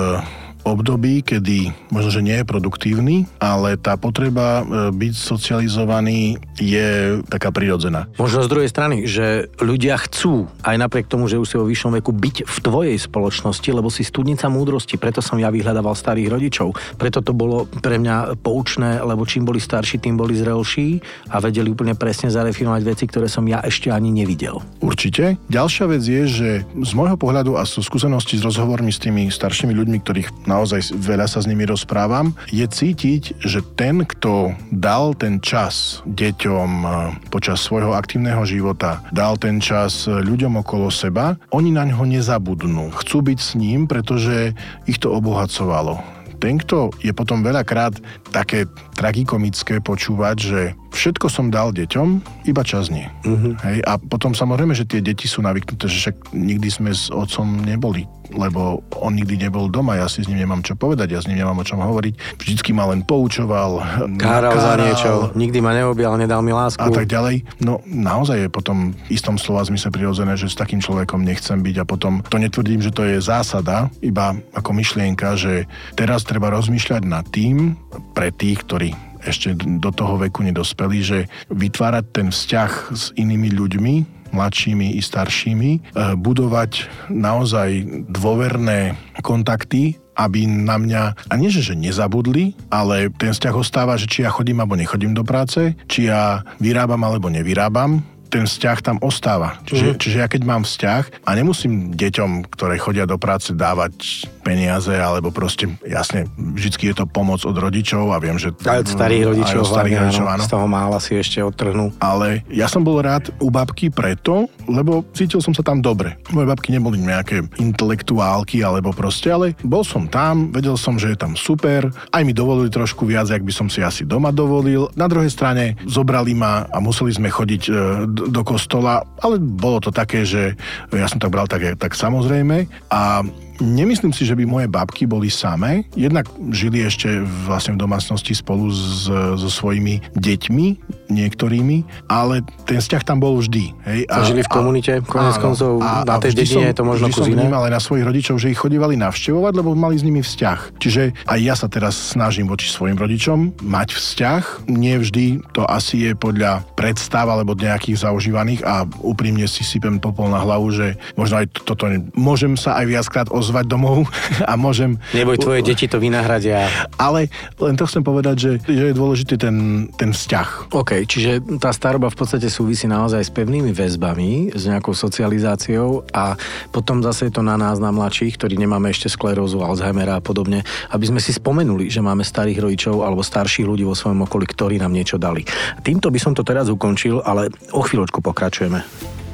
období, 0.64 1.20
kedy 1.22 1.70
možno, 1.93 2.11
že 2.11 2.25
nie 2.25 2.37
je 2.40 2.49
produktívny, 2.49 3.28
ale 3.38 3.76
tá 3.76 3.94
potreba 4.00 4.61
e, 4.61 4.90
byť 4.90 5.12
socializovaný 5.14 6.40
je 6.58 7.20
taká 7.28 7.52
prirodzená. 7.52 8.08
Možno 8.16 8.43
z 8.43 8.50
druhej 8.50 8.72
strany, 8.72 9.05
že 9.05 9.52
ľudia 9.61 10.00
chcú, 10.00 10.49
aj 10.64 10.76
napriek 10.81 11.06
tomu, 11.06 11.28
že 11.28 11.38
už 11.38 11.46
si 11.46 11.56
vo 11.61 11.69
vyššom 11.69 12.00
veku, 12.00 12.11
byť 12.11 12.37
v 12.49 12.56
tvojej 12.64 12.96
spoločnosti, 12.99 13.69
lebo 13.70 13.93
si 13.93 14.02
studnica 14.02 14.49
múdrosti, 14.49 14.96
preto 14.96 15.20
som 15.20 15.37
ja 15.37 15.52
vyhľadával 15.52 15.93
starých 15.93 16.32
rodičov. 16.32 16.75
Preto 16.96 17.20
to 17.20 17.37
bolo 17.37 17.69
pre 17.69 18.00
mňa 18.00 18.40
poučné, 18.40 19.05
lebo 19.05 19.28
čím 19.28 19.44
boli 19.44 19.61
starší, 19.61 20.00
tým 20.00 20.16
boli 20.16 20.34
zrelší 20.34 20.99
a 21.28 21.38
vedeli 21.44 21.69
úplne 21.69 21.93
presne 21.94 22.32
zarefinovať 22.32 22.82
veci, 22.82 23.05
ktoré 23.05 23.28
som 23.28 23.44
ja 23.44 23.61
ešte 23.61 23.93
ani 23.93 24.08
nevidel. 24.11 24.58
Určite. 24.81 25.37
Ďalšia 25.52 25.84
vec 25.93 26.02
je, 26.02 26.22
že 26.25 26.49
z 26.64 26.93
môjho 26.96 27.20
pohľadu 27.20 27.61
a 27.61 27.69
sú 27.69 27.84
skúsenosti 27.84 28.40
s 28.40 28.46
rozhovormi 28.46 28.88
s 28.88 29.02
tými 29.02 29.28
staršími 29.28 29.75
ľuďmi, 29.76 29.99
ktorých 30.00 30.28
naozaj 30.55 30.95
veľa 30.95 31.27
sa 31.27 31.43
s 31.43 31.51
nimi 31.51 31.67
rozprávam, 31.67 32.33
je 32.55 32.62
cítiť, 32.62 33.43
že 33.43 33.61
ten, 33.75 34.06
kto 34.06 34.55
dal 34.71 35.19
ten 35.19 35.43
čas 35.43 36.01
deťom 36.06 36.71
e, 36.83 36.87
počas 37.35 37.61
svojho 37.67 37.93
aktívneho 37.99 38.47
života, 38.47 39.03
dal 39.11 39.35
ten 39.35 39.59
čas 39.59 40.06
ľuďom 40.06 40.62
okolo 40.62 40.95
seba, 40.95 41.35
oni 41.51 41.75
na 41.75 41.83
ňo 41.91 42.06
nezabudnú. 42.06 42.95
Chcú 43.03 43.27
byť 43.27 43.39
s 43.43 43.51
ním, 43.59 43.91
pretože 43.91 44.55
ich 44.87 45.03
to 45.03 45.11
obohacovalo 45.11 46.15
ten, 46.45 46.61
kto 46.61 46.93
je 47.00 47.09
potom 47.17 47.41
veľakrát 47.41 47.97
také 48.29 48.69
tragikomické 48.93 49.81
počúvať, 49.81 50.37
že 50.37 50.61
všetko 50.94 51.26
som 51.29 51.50
dal 51.50 51.75
deťom, 51.75 52.08
iba 52.46 52.62
čas 52.62 52.88
nie. 52.88 53.11
Uh-huh. 53.26 53.58
Hej? 53.67 53.82
A 53.85 53.99
potom 53.99 54.32
samozrejme, 54.32 54.73
že 54.73 54.87
tie 54.87 55.02
deti 55.02 55.26
sú 55.26 55.43
navyknuté, 55.43 55.91
že 55.91 56.08
však 56.08 56.32
nikdy 56.32 56.69
sme 56.70 56.91
s 56.94 57.11
otcom 57.11 57.67
neboli 57.67 58.06
lebo 58.32 58.81
on 58.96 59.12
nikdy 59.14 59.37
nebol 59.37 59.69
doma, 59.69 60.00
ja 60.00 60.08
si 60.08 60.25
s 60.25 60.29
ním 60.31 60.41
nemám 60.46 60.64
čo 60.64 60.75
povedať, 60.79 61.12
ja 61.12 61.20
s 61.20 61.29
ním 61.29 61.44
nemám 61.44 61.61
o 61.61 61.67
čom 61.67 61.82
hovoriť. 61.82 62.41
Vždycky 62.41 62.73
ma 62.73 62.88
len 62.88 63.05
poučoval. 63.05 63.85
Káral 64.23 64.56
za 64.56 64.75
niečo, 64.81 65.11
nikdy 65.37 65.61
ma 65.61 65.76
neobjal, 65.76 66.17
nedal 66.17 66.41
mi 66.41 66.56
lásku. 66.56 66.81
A 66.81 66.88
tak 66.88 67.11
ďalej. 67.11 67.44
No 67.61 67.85
naozaj 67.85 68.47
je 68.47 68.49
potom 68.49 68.97
v 68.97 69.08
istom 69.12 69.37
slova 69.37 69.67
zmysle 69.69 69.93
prirodzené, 69.93 70.35
že 70.40 70.49
s 70.49 70.56
takým 70.56 70.81
človekom 70.81 71.20
nechcem 71.20 71.61
byť 71.61 71.76
a 71.82 71.88
potom 71.88 72.25
to 72.25 72.40
netvrdím, 72.40 72.81
že 72.81 72.94
to 72.94 73.05
je 73.05 73.20
zásada, 73.20 73.93
iba 74.00 74.32
ako 74.56 74.70
myšlienka, 74.73 75.37
že 75.37 75.69
teraz 75.99 76.25
treba 76.25 76.49
rozmýšľať 76.50 77.02
nad 77.05 77.25
tým 77.29 77.76
pre 78.17 78.32
tých, 78.32 78.64
ktorí 78.64 79.13
ešte 79.25 79.56
do 79.56 79.91
toho 79.91 80.21
veku 80.21 80.44
nedospeli, 80.44 80.99
že 81.00 81.19
vytvárať 81.50 82.05
ten 82.12 82.29
vzťah 82.31 82.71
s 82.93 83.11
inými 83.17 83.53
ľuďmi, 83.56 83.94
mladšími 84.35 84.99
i 84.99 85.00
staršími, 85.00 85.71
e, 85.73 85.81
budovať 86.19 86.91
naozaj 87.09 87.71
dôverné 88.11 88.99
kontakty 89.23 89.99
aby 90.14 90.47
na 90.47 90.78
mňa, 90.78 91.02
a 91.26 91.35
nie 91.35 91.50
že, 91.50 91.59
že 91.59 91.75
nezabudli, 91.75 92.54
ale 92.71 93.11
ten 93.19 93.35
vzťah 93.35 93.54
ostáva, 93.59 93.99
že 93.99 94.07
či 94.07 94.23
ja 94.23 94.31
chodím 94.31 94.62
alebo 94.62 94.78
nechodím 94.78 95.11
do 95.11 95.26
práce, 95.26 95.75
či 95.90 96.07
ja 96.07 96.47
vyrábam 96.62 97.02
alebo 97.02 97.26
nevyrábam, 97.26 97.99
ten 98.28 98.45
vzťah 98.49 98.78
tam 98.83 98.97
ostáva. 99.00 99.61
Čiže, 99.69 99.87
mm. 99.95 99.99
čiže 100.00 100.16
ja 100.21 100.28
keď 100.28 100.43
mám 100.45 100.62
vzťah 100.66 101.25
a 101.25 101.31
nemusím 101.37 101.95
deťom, 101.95 102.50
ktoré 102.50 102.76
chodia 102.81 103.04
do 103.04 103.16
práce, 103.21 103.54
dávať 103.54 104.26
peniaze, 104.45 104.93
alebo 104.93 105.33
proste, 105.33 105.73
jasne, 105.88 106.28
vždycky 106.37 106.93
je 106.93 107.00
to 107.00 107.09
pomoc 107.09 107.40
od 107.49 107.57
rodičov 107.57 108.12
a 108.12 108.21
viem, 108.21 108.37
že... 108.37 108.52
Aj 108.69 108.85
od 108.85 108.90
starých 108.93 109.33
rodičov, 109.33 109.57
aj 109.57 109.64
od 109.64 109.73
starých 109.73 109.95
hlavne, 109.97 110.04
rodičov 110.12 110.26
áno. 110.28 110.43
Z 110.45 110.52
toho 110.52 110.66
mála 110.69 110.99
si 111.00 111.12
ešte 111.16 111.38
odtrhnú. 111.40 111.97
Ale 111.97 112.45
ja 112.52 112.69
som 112.69 112.85
bol 112.85 113.00
rád 113.00 113.33
u 113.40 113.49
babky 113.49 113.88
preto, 113.88 114.52
lebo 114.69 115.00
cítil 115.16 115.40
som 115.40 115.57
sa 115.57 115.64
tam 115.64 115.81
dobre. 115.81 116.21
Moje 116.28 116.45
babky 116.45 116.76
neboli 116.76 117.00
nejaké 117.00 117.40
intelektuálky 117.57 118.61
alebo 118.61 118.93
proste, 118.93 119.33
ale 119.33 119.57
bol 119.64 119.81
som 119.81 120.04
tam, 120.04 120.52
vedel 120.52 120.76
som, 120.76 121.00
že 121.00 121.16
je 121.16 121.19
tam 121.19 121.33
super, 121.33 121.88
aj 122.12 122.23
mi 122.23 122.37
dovolili 122.37 122.69
trošku 122.69 123.09
viac, 123.09 123.33
ak 123.33 123.40
by 123.40 123.52
som 123.54 123.73
si 123.73 123.81
asi 123.81 124.04
doma 124.04 124.28
dovolil. 124.28 124.93
Na 124.93 125.09
druhej 125.09 125.33
strane 125.33 125.81
zobrali 125.88 126.37
ma 126.37 126.69
a 126.69 126.78
museli 126.85 127.16
sme 127.16 127.33
chodiť 127.33 127.62
e, 127.64 127.73
do 128.14 128.42
kostola, 128.47 129.02
ale 129.21 129.42
bolo 129.42 129.83
to 129.83 129.90
také, 129.90 130.23
že 130.23 130.54
ja 130.94 131.06
som 131.11 131.18
tak 131.18 131.35
bral 131.35 131.50
tak, 131.50 131.75
tak 131.76 131.92
samozrejme. 131.99 132.71
A 132.94 133.26
Nemyslím 133.62 134.11
si, 134.11 134.26
že 134.26 134.34
by 134.34 134.44
moje 134.46 134.66
babky 134.66 135.06
boli 135.06 135.30
samé. 135.30 135.87
Jednak 135.94 136.26
žili 136.50 136.82
ešte 136.82 137.23
vlastne 137.46 137.78
v 137.78 137.82
domácnosti 137.87 138.34
spolu 138.34 138.70
s, 138.70 139.06
so 139.11 139.50
svojimi 139.50 140.02
deťmi, 140.18 140.66
niektorými, 141.12 142.08
ale 142.11 142.42
ten 142.66 142.80
vzťah 142.80 143.02
tam 143.04 143.23
bol 143.23 143.38
vždy. 143.38 143.70
Hej? 143.87 144.00
A, 144.11 144.25
žili 144.26 144.42
v 144.42 144.50
komunite, 144.50 144.92
konec 145.06 145.37
koncov 145.38 145.78
na 145.82 146.16
tej 146.18 146.34
dedine 146.34 146.73
je 146.73 146.76
to 146.76 146.84
možno 146.84 147.06
vždy 147.11 147.14
som 147.14 147.30
vnímal 147.30 147.62
aj 147.68 147.73
na 147.76 147.82
svojich 147.82 148.04
rodičov, 148.04 148.34
že 148.40 148.50
ich 148.50 148.58
chodívali 148.58 148.99
navštevovať, 148.99 149.52
lebo 149.54 149.76
mali 149.76 149.94
s 150.00 150.06
nimi 150.06 150.25
vzťah. 150.25 150.80
Čiže 150.80 151.02
aj 151.28 151.38
ja 151.38 151.54
sa 151.54 151.68
teraz 151.70 151.94
snažím 151.94 152.49
voči 152.50 152.66
svojim 152.66 152.99
rodičom 152.99 153.62
mať 153.62 153.88
vzťah. 153.94 154.42
Nie 154.70 154.99
vždy 154.99 155.44
to 155.52 155.62
asi 155.68 156.11
je 156.11 156.12
podľa 156.16 156.64
predstav 156.75 157.28
alebo 157.30 157.54
nejakých 157.54 158.02
zaužívaných 158.02 158.64
a 158.66 158.88
úprimne 159.04 159.46
si 159.46 159.62
sypem 159.62 160.00
popol 160.00 160.32
na 160.32 160.40
hlavu, 160.40 160.73
že 160.73 160.96
možno 161.14 161.44
aj 161.44 161.46
toto 161.64 161.87
môžem 162.16 162.56
sa 162.58 162.80
aj 162.80 162.87
viackrát 162.88 163.28
pozvať 163.45 163.69
domov 163.69 164.09
a 164.51 164.57
môžem... 164.57 164.97
Neboj, 165.13 165.37
tvoje 165.37 165.61
deti 165.61 165.85
to 165.85 166.01
vynahradia. 166.01 166.65
Ale 166.97 167.29
len 167.61 167.77
to 167.77 167.85
chcem 167.85 168.01
povedať, 168.01 168.37
že, 168.41 168.53
že 168.65 168.85
je 168.89 168.95
dôležitý 168.97 169.37
ten, 169.37 169.87
ten 170.01 170.17
vzťah. 170.17 170.73
OK, 170.73 171.05
čiže 171.05 171.61
tá 171.61 171.69
staroba 171.77 172.09
v 172.09 172.17
podstate 172.17 172.49
súvisí 172.49 172.89
naozaj 172.89 173.21
s 173.21 173.29
pevnými 173.29 173.77
väzbami, 173.77 174.57
s 174.57 174.65
nejakou 174.65 174.97
socializáciou 174.97 176.09
a 176.17 176.41
potom 176.73 177.05
zase 177.05 177.29
je 177.29 177.37
to 177.37 177.45
na 177.45 177.61
nás, 177.61 177.77
na 177.77 177.93
mladších, 177.93 178.41
ktorí 178.41 178.57
nemáme 178.57 178.89
ešte 178.89 179.13
sklerózu, 179.13 179.61
Alzheimera 179.61 180.17
a 180.17 180.25
podobne, 180.25 180.65
aby 180.89 181.05
sme 181.05 181.21
si 181.21 181.37
spomenuli, 181.37 181.93
že 181.93 182.01
máme 182.01 182.25
starých 182.25 182.65
rodičov 182.65 183.05
alebo 183.05 183.21
starších 183.21 183.69
ľudí 183.69 183.85
vo 183.85 183.93
svojom 183.93 184.25
okolí, 184.25 184.49
ktorí 184.49 184.81
nám 184.81 184.97
niečo 184.97 185.21
dali. 185.21 185.45
Týmto 185.85 186.09
by 186.09 186.17
som 186.17 186.33
to 186.33 186.41
teraz 186.41 186.73
ukončil, 186.73 187.21
ale 187.21 187.53
o 187.77 187.85
chvíľočku 187.85 188.25
pokračujeme. 188.25 188.81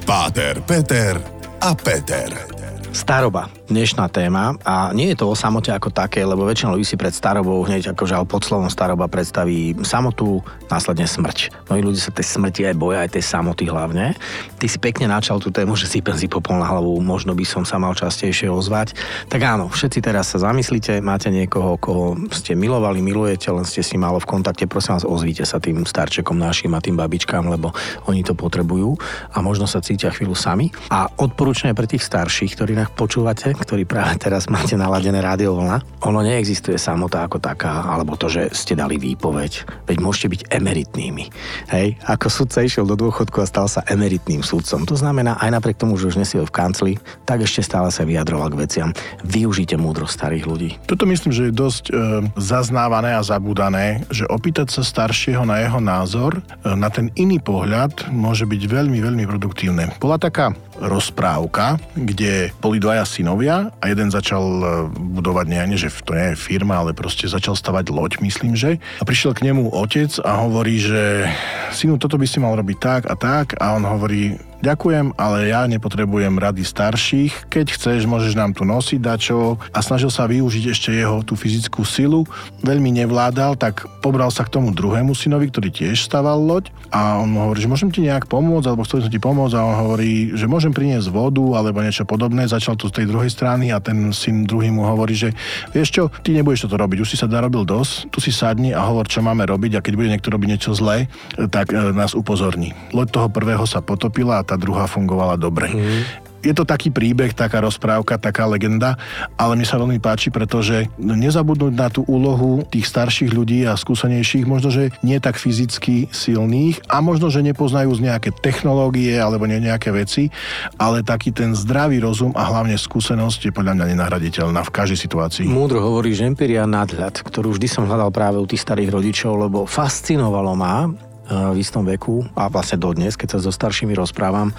Páter, 0.02 0.58
Peter 0.66 1.14
a 1.60 1.70
Peter. 1.76 2.69
Staroba, 2.90 3.46
dnešná 3.70 4.10
téma 4.10 4.58
a 4.66 4.90
nie 4.90 5.14
je 5.14 5.22
to 5.22 5.30
o 5.30 5.38
samote 5.38 5.70
ako 5.70 5.94
také, 5.94 6.26
lebo 6.26 6.42
väčšina 6.42 6.74
ľudí 6.74 6.82
si 6.82 6.98
pred 6.98 7.14
starobou 7.14 7.62
hneď 7.62 7.94
akože 7.94 8.18
pod 8.26 8.42
slovom 8.42 8.66
staroba 8.66 9.06
predstaví 9.06 9.78
samotu, 9.86 10.42
následne 10.66 11.06
smrť. 11.06 11.70
Mnohí 11.70 11.86
ľudia 11.86 12.02
sa 12.02 12.10
tej 12.10 12.26
smrti 12.26 12.66
aj 12.66 12.74
boja, 12.74 13.06
aj 13.06 13.14
tej 13.14 13.22
samoty 13.30 13.70
hlavne. 13.70 14.18
Ty 14.58 14.66
si 14.66 14.82
pekne 14.82 15.06
načal 15.06 15.38
tú 15.38 15.54
tému, 15.54 15.78
že 15.78 15.86
si 15.86 16.02
si 16.02 16.26
popol 16.26 16.58
na 16.58 16.66
hlavu, 16.66 16.98
možno 16.98 17.30
by 17.38 17.46
som 17.46 17.62
sa 17.62 17.78
mal 17.78 17.94
častejšie 17.94 18.50
ozvať. 18.50 18.98
Tak 19.30 19.38
áno, 19.38 19.70
všetci 19.70 20.02
teraz 20.02 20.34
sa 20.34 20.42
zamyslíte, 20.42 20.98
máte 20.98 21.30
niekoho, 21.30 21.78
koho 21.78 22.18
ste 22.34 22.58
milovali, 22.58 22.98
milujete, 22.98 23.54
len 23.54 23.62
ste 23.62 23.86
si 23.86 23.94
málo 24.02 24.18
v 24.18 24.26
kontakte, 24.26 24.66
prosím 24.66 24.98
vás, 24.98 25.06
ozvíte 25.06 25.46
sa 25.46 25.62
tým 25.62 25.86
starčekom 25.86 26.34
našim 26.34 26.74
a 26.74 26.82
tým 26.82 26.98
babičkám, 26.98 27.46
lebo 27.54 27.70
oni 28.10 28.26
to 28.26 28.34
potrebujú 28.34 28.98
a 29.30 29.38
možno 29.38 29.70
sa 29.70 29.78
cítia 29.78 30.10
chvíľu 30.10 30.34
sami. 30.34 30.74
A 30.90 31.06
odporúčanie 31.22 31.78
pre 31.78 31.86
tých 31.86 32.02
starších, 32.02 32.58
ktorí 32.58 32.79
nás 32.80 32.88
počúvate, 32.96 33.52
ktorý 33.52 33.84
práve 33.84 34.16
teraz 34.16 34.48
máte 34.48 34.72
naladené 34.72 35.20
rádio 35.20 35.52
vlna, 35.60 36.00
ono 36.00 36.24
neexistuje 36.24 36.80
samota 36.80 37.28
ako 37.28 37.36
taká, 37.36 37.84
alebo 37.84 38.16
to, 38.16 38.32
že 38.32 38.48
ste 38.56 38.72
dali 38.72 38.96
výpoveď. 38.96 39.84
Veď 39.84 39.98
môžete 40.00 40.28
byť 40.32 40.40
emeritnými. 40.48 41.24
Hej, 41.68 42.00
ako 42.08 42.26
sudca 42.32 42.64
išiel 42.64 42.88
do 42.88 42.96
dôchodku 42.96 43.36
a 43.44 43.46
stal 43.46 43.68
sa 43.68 43.84
emeritným 43.84 44.40
sudcom. 44.40 44.88
To 44.88 44.96
znamená, 44.96 45.36
aj 45.36 45.60
napriek 45.60 45.76
tomu, 45.76 46.00
že 46.00 46.08
už 46.08 46.16
nesil 46.16 46.48
v 46.48 46.54
kancli, 46.54 46.92
tak 47.28 47.44
ešte 47.44 47.60
stále 47.60 47.92
sa 47.92 48.08
vyjadroval 48.08 48.48
k 48.56 48.60
veciam. 48.64 48.90
Využite 49.28 49.76
múdro 49.76 50.08
starých 50.08 50.44
ľudí. 50.48 50.70
Toto 50.88 51.04
myslím, 51.04 51.36
že 51.36 51.50
je 51.50 51.52
dosť 51.52 51.84
e, 51.88 51.92
zaznávané 52.40 53.12
a 53.12 53.20
zabúdané, 53.20 54.08
že 54.08 54.24
opýtať 54.24 54.72
sa 54.72 54.80
staršieho 54.80 55.44
na 55.44 55.60
jeho 55.60 55.82
názor, 55.84 56.40
e, 56.64 56.72
na 56.72 56.88
ten 56.88 57.12
iný 57.20 57.42
pohľad 57.44 58.08
môže 58.08 58.48
byť 58.48 58.62
veľmi, 58.64 58.98
veľmi 59.04 59.24
produktívne. 59.28 59.92
Bola 60.00 60.16
taká 60.16 60.56
rozprávka, 60.80 61.76
kde 61.94 62.50
boli 62.58 62.80
dvaja 62.80 63.04
synovia 63.04 63.68
a 63.78 63.84
jeden 63.86 64.08
začal 64.08 64.42
e, 64.42 64.64
budovať, 64.96 65.46
nie, 65.46 65.76
že 65.76 65.92
to 66.02 66.16
nie 66.16 66.32
je 66.32 66.40
firma, 66.40 66.80
ale 66.80 66.96
proste 66.96 67.28
začal 67.28 67.54
stavať 67.54 67.92
loď, 67.92 68.12
myslím, 68.24 68.56
že. 68.56 68.80
A 68.98 69.04
prišiel 69.04 69.36
k 69.36 69.44
nemu 69.52 69.70
otec 69.70 70.10
a 70.24 70.40
hovorí, 70.40 70.80
že 70.80 71.28
synu, 71.70 72.00
toto 72.00 72.16
by 72.16 72.26
si 72.26 72.40
mal 72.40 72.56
robiť 72.56 72.78
tak 72.80 73.02
a 73.06 73.14
tak 73.14 73.60
a 73.60 73.76
on 73.76 73.84
hovorí, 73.84 74.40
ďakujem, 74.60 75.16
ale 75.16 75.52
ja 75.52 75.64
nepotrebujem 75.66 76.36
rady 76.36 76.62
starších, 76.64 77.48
keď 77.48 77.66
chceš, 77.74 78.04
môžeš 78.06 78.36
nám 78.36 78.52
tu 78.52 78.68
nosiť 78.68 79.00
dačo 79.00 79.56
a 79.72 79.78
snažil 79.80 80.12
sa 80.12 80.28
využiť 80.28 80.64
ešte 80.72 80.90
jeho 80.92 81.24
tú 81.24 81.34
fyzickú 81.34 81.82
silu, 81.82 82.28
veľmi 82.60 82.92
nevládal, 83.00 83.56
tak 83.56 83.88
pobral 84.04 84.28
sa 84.32 84.44
k 84.44 84.56
tomu 84.56 84.72
druhému 84.72 85.12
synovi, 85.16 85.48
ktorý 85.48 85.68
tiež 85.72 86.04
staval 86.04 86.40
loď. 86.40 86.72
A 86.90 87.22
on 87.22 87.30
mu 87.30 87.46
hovorí, 87.46 87.62
že 87.62 87.70
môžem 87.70 87.90
ti 87.92 88.02
nejak 88.02 88.26
pomôcť, 88.26 88.66
alebo 88.66 88.82
chcel 88.84 89.06
som 89.06 89.12
ti 89.12 89.20
pomôcť. 89.22 89.54
A 89.54 89.62
on 89.62 89.76
hovorí, 89.86 90.34
že 90.34 90.50
môžem 90.50 90.74
priniesť 90.74 91.08
vodu 91.12 91.44
alebo 91.54 91.84
niečo 91.84 92.02
podobné, 92.08 92.50
začal 92.50 92.74
to 92.74 92.90
z 92.90 93.02
tej 93.02 93.06
druhej 93.08 93.30
strany 93.30 93.70
a 93.70 93.78
ten 93.78 94.10
syn 94.10 94.44
druhý 94.44 94.74
mu 94.74 94.84
hovorí, 94.88 95.14
že 95.14 95.30
vieš 95.70 95.88
čo, 95.94 96.02
ty 96.24 96.34
nebudeš 96.34 96.66
toto 96.66 96.80
robiť, 96.80 96.98
už 97.04 97.10
si 97.14 97.16
sa 97.16 97.30
narobil 97.30 97.62
dosť, 97.62 98.10
tu 98.10 98.18
si 98.18 98.34
sadni 98.34 98.74
a 98.74 98.82
hovor, 98.82 99.06
čo 99.06 99.22
máme 99.22 99.46
robiť. 99.46 99.78
A 99.78 99.84
keď 99.84 99.92
bude 99.94 100.10
niekto 100.10 100.34
robiť 100.34 100.48
niečo 100.50 100.72
zlé, 100.74 101.06
tak 101.52 101.70
e, 101.70 101.94
nás 101.94 102.16
upozorní. 102.18 102.74
Loď 102.90 103.08
toho 103.14 103.28
prvého 103.30 103.62
sa 103.68 103.78
potopila 103.84 104.42
a 104.42 104.46
tá 104.50 104.58
druhá 104.58 104.90
fungovala 104.90 105.38
dobre. 105.38 105.70
Mm 105.70 106.30
je 106.40 106.52
to 106.56 106.64
taký 106.64 106.88
príbeh, 106.88 107.36
taká 107.36 107.60
rozprávka, 107.60 108.16
taká 108.16 108.48
legenda, 108.48 108.96
ale 109.36 109.56
mi 109.56 109.68
sa 109.68 109.76
veľmi 109.76 110.00
páči, 110.00 110.32
pretože 110.32 110.88
nezabudnúť 110.96 111.72
na 111.76 111.88
tú 111.92 112.02
úlohu 112.08 112.64
tých 112.72 112.88
starších 112.88 113.32
ľudí 113.32 113.68
a 113.68 113.76
skúsenejších, 113.76 114.48
možno, 114.48 114.72
že 114.72 114.88
nie 115.04 115.20
tak 115.20 115.36
fyzicky 115.36 116.08
silných 116.08 116.80
a 116.88 117.04
možno, 117.04 117.28
že 117.28 117.44
nepoznajú 117.44 117.92
z 117.92 118.04
nejaké 118.08 118.30
technológie 118.32 119.20
alebo 119.20 119.44
nejaké 119.44 119.92
veci, 119.92 120.32
ale 120.80 121.04
taký 121.04 121.34
ten 121.34 121.52
zdravý 121.52 122.00
rozum 122.00 122.32
a 122.32 122.48
hlavne 122.48 122.76
skúsenosť 122.80 123.50
je 123.50 123.52
podľa 123.52 123.76
mňa 123.76 123.86
nenahraditeľná 123.96 124.64
v 124.64 124.72
každej 124.72 124.98
situácii. 124.98 125.46
Múdro 125.46 125.84
hovorí, 125.84 126.16
že 126.16 126.24
empiria 126.24 126.64
nadhľad, 126.64 127.20
ktorú 127.20 127.52
vždy 127.56 127.68
som 127.68 127.84
hľadal 127.84 128.08
práve 128.08 128.40
u 128.40 128.46
tých 128.48 128.64
starých 128.64 128.96
rodičov, 128.96 129.32
lebo 129.36 129.68
fascinovalo 129.68 130.56
ma, 130.56 130.88
v 131.30 131.56
istom 131.62 131.86
veku 131.86 132.26
a 132.34 132.50
vlastne 132.50 132.82
dodnes, 132.82 133.14
keď 133.14 133.38
sa 133.38 133.38
so 133.38 133.54
staršími 133.54 133.94
rozprávam, 133.94 134.50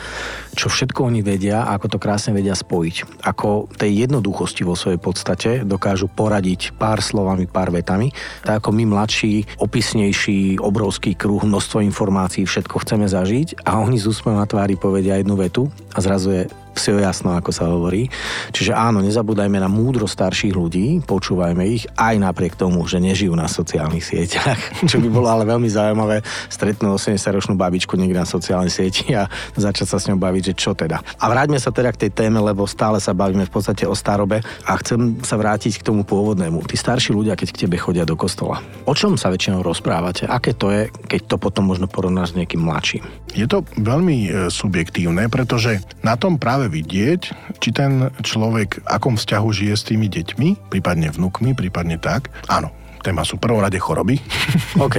čo 0.55 0.71
všetko 0.71 1.11
oni 1.11 1.19
vedia 1.19 1.67
a 1.67 1.75
ako 1.75 1.95
to 1.95 1.97
krásne 1.99 2.31
vedia 2.31 2.55
spojiť. 2.55 3.27
Ako 3.27 3.67
tej 3.75 4.07
jednoduchosti 4.07 4.63
vo 4.63 4.79
svojej 4.79 4.97
podstate 4.97 5.49
dokážu 5.67 6.07
poradiť 6.07 6.71
pár 6.79 7.03
slovami, 7.03 7.45
pár 7.45 7.75
vetami, 7.75 8.15
tak 8.47 8.63
ako 8.63 8.71
my 8.71 8.87
mladší, 8.87 9.59
opisnejší, 9.59 10.63
obrovský 10.63 11.13
kruh, 11.19 11.43
množstvo 11.43 11.83
informácií, 11.83 12.47
všetko 12.47 12.81
chceme 12.87 13.05
zažiť 13.11 13.67
a 13.67 13.83
oni 13.83 13.99
z 13.99 14.07
úsmevom 14.07 14.39
na 14.39 14.47
tvári 14.47 14.79
povedia 14.79 15.19
jednu 15.19 15.35
vetu 15.35 15.67
a 15.91 15.99
zrazu 15.99 16.29
je 16.31 16.43
si 16.75 16.91
jasno, 16.95 17.35
ako 17.35 17.51
sa 17.51 17.67
hovorí. 17.67 18.07
Čiže 18.55 18.75
áno, 18.75 19.03
nezabúdajme 19.03 19.59
na 19.59 19.67
múdro 19.67 20.07
starších 20.07 20.55
ľudí, 20.55 21.03
počúvajme 21.03 21.63
ich 21.67 21.83
aj 21.99 22.15
napriek 22.19 22.55
tomu, 22.55 22.83
že 22.87 22.99
nežijú 22.99 23.35
na 23.35 23.47
sociálnych 23.47 24.03
sieťach. 24.03 24.59
Čo 24.89 24.99
by 24.99 25.07
bolo 25.11 25.27
ale 25.27 25.47
veľmi 25.47 25.67
zaujímavé 25.67 26.23
stretnúť 26.51 27.15
80-ročnú 27.15 27.55
babičku 27.55 27.95
niekde 27.95 28.21
na 28.21 28.27
sociálnej 28.27 28.71
sieti 28.71 29.15
a 29.15 29.27
začať 29.55 29.87
sa 29.87 29.97
s 29.97 30.07
ňou 30.11 30.19
baviť, 30.19 30.51
že 30.51 30.53
čo 30.57 30.71
teda. 30.75 30.99
A 30.99 31.25
vráťme 31.31 31.57
sa 31.57 31.71
teda 31.71 31.93
k 31.95 32.07
tej 32.07 32.11
téme, 32.11 32.41
lebo 32.41 32.67
stále 32.67 32.99
sa 32.99 33.15
bavíme 33.15 33.47
v 33.47 33.53
podstate 33.53 33.87
o 33.87 33.95
starobe 33.95 34.43
a 34.67 34.71
chcem 34.81 35.21
sa 35.23 35.39
vrátiť 35.39 35.79
k 35.79 35.85
tomu 35.87 36.03
pôvodnému. 36.03 36.63
Tí 36.67 36.75
starší 36.75 37.15
ľudia, 37.15 37.39
keď 37.39 37.47
k 37.55 37.61
tebe 37.67 37.77
chodia 37.79 38.03
do 38.03 38.19
kostola, 38.19 38.59
o 38.85 38.93
čom 38.93 39.15
sa 39.15 39.31
väčšinou 39.31 39.63
rozprávate? 39.63 40.27
Aké 40.27 40.51
to 40.57 40.69
je, 40.73 40.91
keď 41.07 41.21
to 41.31 41.35
potom 41.39 41.69
možno 41.69 41.87
porovnáš 41.87 42.35
s 42.35 42.37
nejakým 42.37 42.61
mladším? 42.61 43.03
Je 43.31 43.47
to 43.47 43.63
veľmi 43.79 44.17
e, 44.27 44.29
subjektívne, 44.51 45.31
pretože 45.31 45.79
na 46.03 46.19
tom 46.19 46.35
práve 46.35 46.60
práve 46.61 46.77
vidieť, 46.77 47.21
či 47.57 47.73
ten 47.73 48.13
človek 48.21 48.85
akom 48.85 49.17
vzťahu 49.17 49.49
žije 49.49 49.73
s 49.73 49.87
tými 49.89 50.05
deťmi, 50.05 50.69
prípadne 50.69 51.09
vnukmi, 51.09 51.57
prípadne 51.57 51.97
tak. 51.97 52.29
Áno, 52.45 52.69
téma 53.01 53.25
sú 53.25 53.41
prvom 53.41 53.59
rade 53.59 53.77
choroby. 53.81 54.21
OK. 54.85 54.97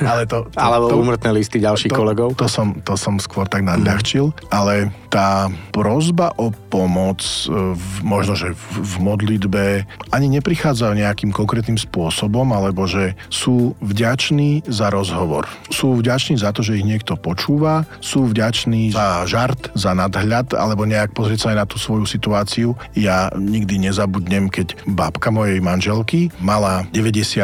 ale 0.00 0.24
to, 0.24 0.48
to, 0.48 0.56
Alebo 0.56 0.88
to, 0.88 0.96
umrtné 0.98 1.30
listy 1.36 1.60
ďalších 1.60 1.92
to, 1.92 1.98
kolegov. 2.00 2.28
To 2.40 2.48
som, 2.48 2.80
to 2.80 2.96
som 2.96 3.20
skôr 3.20 3.44
tak 3.44 3.62
nadľahčil, 3.62 4.32
mm. 4.32 4.48
ale 4.48 4.88
tá 5.12 5.52
prozba 5.76 6.32
o 6.40 6.48
pomoc, 6.72 7.20
e, 7.20 7.76
v, 7.76 7.94
možno, 8.00 8.32
že 8.32 8.56
v, 8.56 8.64
v 8.80 8.94
modlitbe, 9.04 9.64
ani 10.08 10.26
neprichádza 10.32 10.96
nejakým 10.96 11.30
konkrétnym 11.36 11.76
spôsobom, 11.76 12.48
alebo 12.56 12.88
že 12.88 13.12
sú 13.28 13.76
vďační 13.84 14.64
za 14.64 14.88
rozhovor. 14.88 15.44
Sú 15.68 16.00
vďační 16.00 16.40
za 16.40 16.56
to, 16.56 16.64
že 16.64 16.80
ich 16.80 16.88
niekto 16.88 17.20
počúva, 17.20 17.84
sú 18.00 18.24
vďační 18.24 18.96
za 18.96 19.28
žart, 19.28 19.68
za 19.76 19.92
nadhľad, 19.92 20.56
alebo 20.56 20.88
nejak 20.88 21.12
pozrieť 21.12 21.44
sa 21.44 21.48
aj 21.52 21.58
na 21.60 21.66
tú 21.68 21.76
svoju 21.76 22.08
situáciu. 22.08 22.72
Ja 22.96 23.28
nikdy 23.36 23.84
nezabudnem, 23.84 24.48
keď 24.48 24.80
babka 24.88 25.28
mojej 25.28 25.60
manželky 25.60 26.32
mala 26.40 26.88
90 26.96 27.41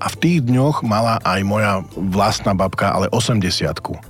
a 0.00 0.06
v 0.12 0.16
tých 0.20 0.38
dňoch 0.46 0.82
mala 0.86 1.18
aj 1.22 1.40
moja 1.42 1.72
vlastná 1.96 2.54
babka, 2.54 2.92
ale 2.92 3.10
80 3.10 3.42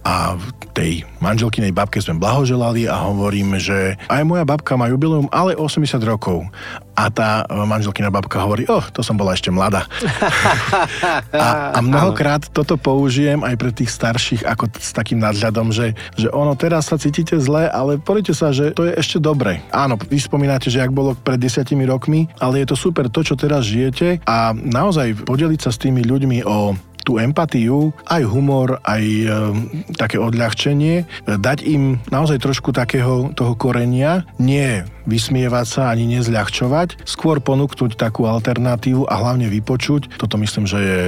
A 0.05 0.37
tej 0.81 1.05
manželkynej 1.21 1.77
babke 1.77 2.01
sme 2.01 2.17
blahoželali 2.17 2.89
a 2.89 3.05
hovorím, 3.13 3.61
že 3.61 4.01
aj 4.09 4.25
moja 4.25 4.49
babka 4.49 4.81
má 4.81 4.89
jubileum, 4.89 5.29
ale 5.29 5.53
80 5.53 6.01
rokov. 6.09 6.49
A 6.97 7.13
tá 7.13 7.45
manželkina 7.49 8.09
babka 8.09 8.41
hovorí, 8.41 8.65
oh, 8.69 8.85
to 8.89 9.05
som 9.05 9.17
bola 9.17 9.37
ešte 9.37 9.53
mladá. 9.53 9.85
a, 11.37 11.77
a 11.77 11.79
mnohokrát 11.85 12.49
toto 12.49 12.81
použijem 12.81 13.45
aj 13.45 13.55
pre 13.61 13.71
tých 13.77 13.93
starších 13.93 14.43
ako 14.49 14.73
t- 14.73 14.81
s 14.81 14.97
takým 14.97 15.21
nadhľadom, 15.21 15.69
že, 15.69 15.93
že 16.17 16.33
ono 16.33 16.57
teraz 16.57 16.89
sa 16.89 16.97
cítite 16.97 17.37
zle, 17.37 17.69
ale 17.69 18.01
poďte 18.01 18.33
sa, 18.33 18.49
že 18.49 18.73
to 18.73 18.89
je 18.89 18.97
ešte 18.97 19.21
dobre. 19.21 19.61
Áno, 19.73 20.01
vy 20.01 20.17
spomínate, 20.17 20.73
že 20.73 20.81
ak 20.81 20.93
bolo 20.93 21.13
pred 21.13 21.41
desiatimi 21.41 21.85
rokmi, 21.85 22.29
ale 22.41 22.65
je 22.65 22.73
to 22.73 22.77
super 22.77 23.09
to, 23.13 23.21
čo 23.21 23.37
teraz 23.37 23.69
žijete 23.69 24.25
a 24.25 24.53
naozaj 24.57 25.29
podeliť 25.29 25.61
sa 25.61 25.73
s 25.73 25.81
tými 25.81 26.05
ľuďmi 26.05 26.45
o 26.45 26.73
tú 27.11 27.19
empatiu, 27.19 27.91
aj 28.07 28.23
humor, 28.23 28.79
aj 28.87 29.03
e, 29.03 29.27
také 29.99 30.23
odľahčenie, 30.23 31.27
dať 31.27 31.67
im 31.67 31.99
naozaj 32.15 32.39
trošku 32.39 32.71
takého 32.71 33.35
toho 33.35 33.59
korenia, 33.59 34.23
nie 34.39 34.87
vysmievať 35.11 35.67
sa 35.67 35.83
ani 35.91 36.07
nezľahčovať, 36.19 37.03
skôr 37.03 37.43
ponúknuť 37.43 37.99
takú 37.99 38.31
alternatívu 38.31 39.11
a 39.11 39.15
hlavne 39.19 39.51
vypočuť. 39.51 40.15
Toto 40.21 40.39
myslím, 40.39 40.71
že 40.71 40.79
je 40.79 40.99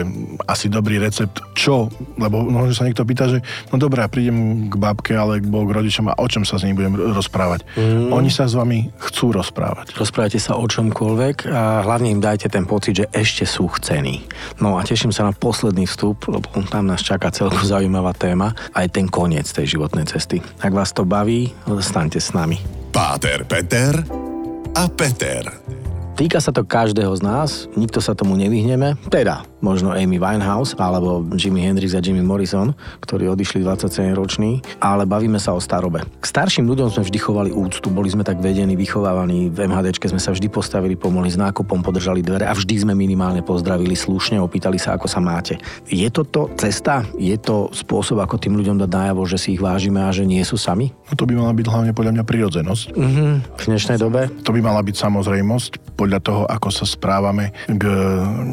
asi 0.50 0.66
dobrý 0.66 0.98
recept. 0.98 1.38
Čo? 1.54 1.86
Lebo 2.18 2.42
možno 2.42 2.74
sa 2.74 2.86
niekto 2.88 3.06
pýta, 3.06 3.30
že 3.30 3.44
no 3.70 3.78
dobré, 3.78 4.02
prídem 4.10 4.66
k 4.66 4.74
babke 4.74 5.14
alebo 5.14 5.62
k 5.68 5.74
rodičom 5.78 6.10
a 6.10 6.18
o 6.18 6.26
čom 6.26 6.42
sa 6.42 6.58
s 6.58 6.66
nimi 6.66 6.82
budem 6.82 6.98
rozprávať. 7.14 7.62
Mm. 7.78 8.10
Oni 8.10 8.30
sa 8.32 8.50
s 8.50 8.58
vami 8.58 8.90
chcú 8.98 9.30
rozprávať. 9.36 9.94
Rozprávajte 9.94 10.40
sa 10.42 10.58
o 10.58 10.64
čomkoľvek 10.66 11.46
a 11.46 11.86
hlavne 11.86 12.10
im 12.10 12.20
dajte 12.20 12.50
ten 12.50 12.66
pocit, 12.66 13.04
že 13.04 13.06
ešte 13.14 13.46
sú 13.46 13.70
chcení. 13.78 14.26
No 14.58 14.80
a 14.80 14.82
teším 14.82 15.14
sa 15.14 15.28
na 15.28 15.32
posledný 15.36 15.86
vstup, 15.92 16.32
lebo 16.32 16.48
tam 16.72 16.88
nás 16.88 17.04
čaká 17.04 17.28
celkom 17.28 17.60
zaujímavá 17.72 18.16
téma, 18.16 18.56
aj 18.72 18.88
ten 18.88 19.06
koniec 19.12 19.44
tej 19.52 19.76
životnej 19.76 20.08
cesty. 20.08 20.40
Ak 20.64 20.72
vás 20.72 20.96
to 20.96 21.04
baví, 21.04 21.52
staňte 21.68 22.18
s 22.18 22.32
nami. 22.32 22.56
Páter 22.92 23.44
Peter 23.44 24.00
a 24.72 24.84
Peter. 24.88 25.81
Týka 26.22 26.38
sa 26.38 26.54
to 26.54 26.62
každého 26.62 27.10
z 27.18 27.22
nás, 27.26 27.66
nikto 27.74 27.98
sa 27.98 28.14
tomu 28.14 28.38
nevyhneme, 28.38 28.94
teda 29.10 29.42
možno 29.58 29.90
Amy 29.90 30.22
Winehouse 30.22 30.78
alebo 30.78 31.26
Jimi 31.34 31.66
Hendrix 31.66 31.98
a 31.98 32.02
Jimmy 32.02 32.22
Morrison, 32.22 32.78
ktorí 33.02 33.26
odišli 33.26 33.66
27 33.66 34.14
roční, 34.14 34.62
ale 34.78 35.02
bavíme 35.02 35.42
sa 35.42 35.50
o 35.50 35.58
starobe. 35.58 36.06
K 36.22 36.24
starším 36.26 36.70
ľuďom 36.70 36.94
sme 36.94 37.02
vždy 37.10 37.18
chovali 37.18 37.50
úctu, 37.50 37.90
boli 37.90 38.06
sme 38.06 38.22
tak 38.22 38.38
vedení, 38.38 38.78
vychovávaní, 38.78 39.50
v 39.50 39.66
MHDčke 39.66 40.06
sme 40.06 40.22
sa 40.22 40.30
vždy 40.30 40.46
postavili, 40.46 40.94
pomohli 40.94 41.26
s 41.26 41.34
nákupom, 41.34 41.82
podržali 41.82 42.22
dvere 42.22 42.46
a 42.46 42.54
vždy 42.54 42.86
sme 42.86 42.94
minimálne 42.94 43.42
pozdravili 43.42 43.98
slušne, 43.98 44.38
opýtali 44.38 44.78
sa, 44.78 44.94
ako 44.94 45.10
sa 45.10 45.18
máte. 45.18 45.58
Je 45.90 46.06
toto 46.06 46.54
cesta? 46.54 47.02
Je 47.18 47.34
to 47.34 47.66
spôsob, 47.74 48.22
ako 48.22 48.38
tým 48.38 48.54
ľuďom 48.54 48.78
dať 48.78 48.90
najavo, 48.94 49.26
že 49.26 49.42
si 49.42 49.58
ich 49.58 49.62
vážime 49.62 50.06
a 50.06 50.14
že 50.14 50.22
nie 50.22 50.42
sú 50.46 50.54
sami? 50.54 50.94
No 51.10 51.18
to 51.18 51.26
by 51.26 51.34
mala 51.34 51.50
byť 51.50 51.66
hlavne 51.66 51.90
podľa 51.90 52.12
mňa 52.14 52.24
prirodzenosť. 52.30 52.84
Mm-hmm. 52.94 53.32
V 53.58 53.62
dnešnej 53.66 53.98
dobe? 53.98 54.30
To 54.46 54.54
by 54.54 54.60
mala 54.62 54.86
byť 54.86 54.96
samozrejmosť 55.02 55.98
podľa 55.98 56.11
toho, 56.18 56.44
ako 56.50 56.68
sa 56.74 56.84
správame 56.84 57.54
k 57.70 57.84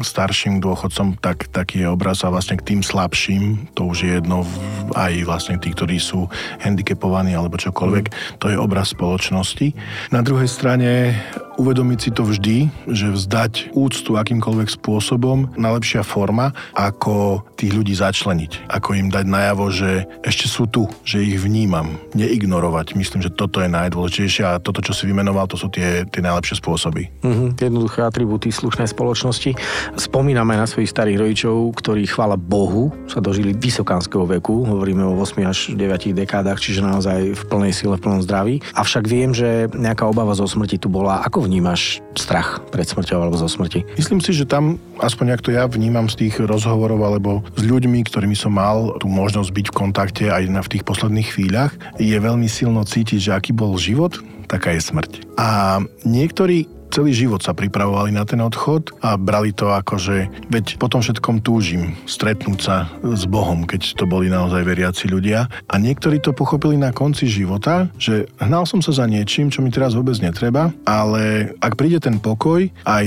starším 0.00 0.62
dôchodcom 0.62 1.18
tak, 1.18 1.50
taký 1.52 1.84
je 1.84 1.88
obraz 1.90 2.22
a 2.24 2.32
vlastne 2.32 2.56
k 2.56 2.72
tým 2.72 2.80
slabším, 2.80 3.74
to 3.74 3.90
už 3.90 3.98
je 4.06 4.10
jedno 4.16 4.46
aj 4.94 5.12
vlastne 5.26 5.56
tí, 5.58 5.74
ktorí 5.74 5.98
sú 5.98 6.30
handicapovaní 6.62 7.34
alebo 7.34 7.58
čokoľvek, 7.58 8.38
to 8.38 8.46
je 8.48 8.56
obraz 8.56 8.94
spoločnosti. 8.94 9.74
Na 10.14 10.22
druhej 10.22 10.48
strane 10.48 11.18
uvedomiť 11.60 11.98
si 12.00 12.10
to 12.16 12.24
vždy, 12.24 12.72
že 12.88 13.12
vzdať 13.12 13.76
úctu 13.76 14.16
akýmkoľvek 14.16 14.68
spôsobom, 14.80 15.52
najlepšia 15.60 16.00
forma, 16.00 16.56
ako 16.72 17.44
tých 17.60 17.76
ľudí 17.76 17.92
začleniť. 17.92 18.72
Ako 18.72 18.96
im 18.96 19.12
dať 19.12 19.28
najavo, 19.28 19.68
že 19.68 20.08
ešte 20.24 20.48
sú 20.48 20.64
tu, 20.64 20.88
že 21.04 21.20
ich 21.20 21.36
vnímam. 21.36 22.00
Neignorovať. 22.16 22.96
Myslím, 22.96 23.20
že 23.20 23.28
toto 23.28 23.60
je 23.60 23.68
najdôležitejšie 23.68 24.42
a 24.48 24.56
toto, 24.56 24.80
čo 24.80 24.96
si 24.96 25.04
vymenoval, 25.04 25.44
to 25.52 25.60
sú 25.60 25.68
tie, 25.68 26.08
tie 26.08 26.24
najlepšie 26.24 26.56
spôsoby. 26.56 27.12
Mm-hmm, 27.20 27.60
jednoduché 27.60 28.00
atribúty 28.08 28.48
slušnej 28.48 28.88
spoločnosti. 28.88 29.52
Spomíname 30.00 30.56
na 30.56 30.64
svojich 30.64 30.88
starých 30.88 31.20
rodičov, 31.20 31.76
ktorí, 31.76 32.08
chvála 32.08 32.40
Bohu, 32.40 32.88
sa 33.04 33.20
dožili 33.20 33.52
vysokánskeho 33.52 34.24
veku. 34.24 34.64
Hovoríme 34.64 35.04
o 35.04 35.12
8 35.20 35.44
až 35.44 35.58
9 35.76 36.16
dekádach, 36.16 36.56
čiže 36.56 36.80
naozaj 36.80 37.36
v 37.36 37.42
plnej 37.52 37.76
sile, 37.76 38.00
v 38.00 38.02
plnom 38.08 38.24
zdraví. 38.24 38.64
Avšak 38.72 39.04
viem, 39.04 39.36
že 39.36 39.68
nejaká 39.76 40.08
obava 40.08 40.32
zo 40.32 40.48
smrti 40.48 40.80
tu 40.80 40.88
bola. 40.88 41.20
Ako 41.26 41.49
vnímaš 41.50 41.98
strach 42.14 42.62
pred 42.70 42.86
smrťou 42.86 43.26
alebo 43.26 43.34
zo 43.34 43.50
smrti? 43.50 43.82
Myslím 43.98 44.22
si, 44.22 44.30
že 44.30 44.46
tam, 44.46 44.78
aspoň 45.02 45.34
ak 45.34 45.42
to 45.42 45.50
ja 45.50 45.66
vnímam 45.66 46.06
z 46.06 46.22
tých 46.22 46.38
rozhovorov 46.38 47.02
alebo 47.02 47.42
s 47.58 47.62
ľuďmi, 47.66 48.06
ktorými 48.06 48.38
som 48.38 48.54
mal 48.54 48.94
tú 49.02 49.10
možnosť 49.10 49.50
byť 49.50 49.66
v 49.66 49.74
kontakte 49.74 50.24
aj 50.30 50.46
na, 50.46 50.62
v 50.62 50.78
tých 50.78 50.86
posledných 50.86 51.34
chvíľach, 51.34 51.74
je 51.98 52.14
veľmi 52.14 52.46
silno 52.46 52.86
cítiť, 52.86 53.18
že 53.18 53.34
aký 53.34 53.50
bol 53.50 53.74
život, 53.74 54.14
taká 54.46 54.78
je 54.78 54.86
smrť. 54.86 55.26
A 55.34 55.82
niektorí 56.06 56.70
celý 56.90 57.14
život 57.14 57.40
sa 57.40 57.54
pripravovali 57.54 58.10
na 58.10 58.26
ten 58.26 58.42
odchod 58.42 58.90
a 59.00 59.14
brali 59.14 59.54
to 59.54 59.70
ako, 59.70 59.96
že 59.96 60.26
veď 60.50 60.76
potom 60.76 61.00
všetkom 61.00 61.40
túžim 61.40 61.94
stretnúť 62.04 62.58
sa 62.58 62.90
s 63.06 63.24
Bohom, 63.30 63.64
keď 63.64 63.94
to 63.94 64.04
boli 64.10 64.26
naozaj 64.26 64.66
veriaci 64.66 65.06
ľudia. 65.06 65.46
A 65.70 65.74
niektorí 65.78 66.18
to 66.18 66.34
pochopili 66.34 66.74
na 66.74 66.90
konci 66.90 67.30
života, 67.30 67.86
že 67.96 68.26
hnal 68.42 68.66
som 68.66 68.82
sa 68.82 68.90
za 68.90 69.06
niečím, 69.06 69.48
čo 69.48 69.62
mi 69.62 69.70
teraz 69.70 69.94
vôbec 69.94 70.18
netreba, 70.18 70.74
ale 70.82 71.54
ak 71.62 71.78
príde 71.78 72.02
ten 72.02 72.18
pokoj, 72.18 72.66
aj 72.84 73.06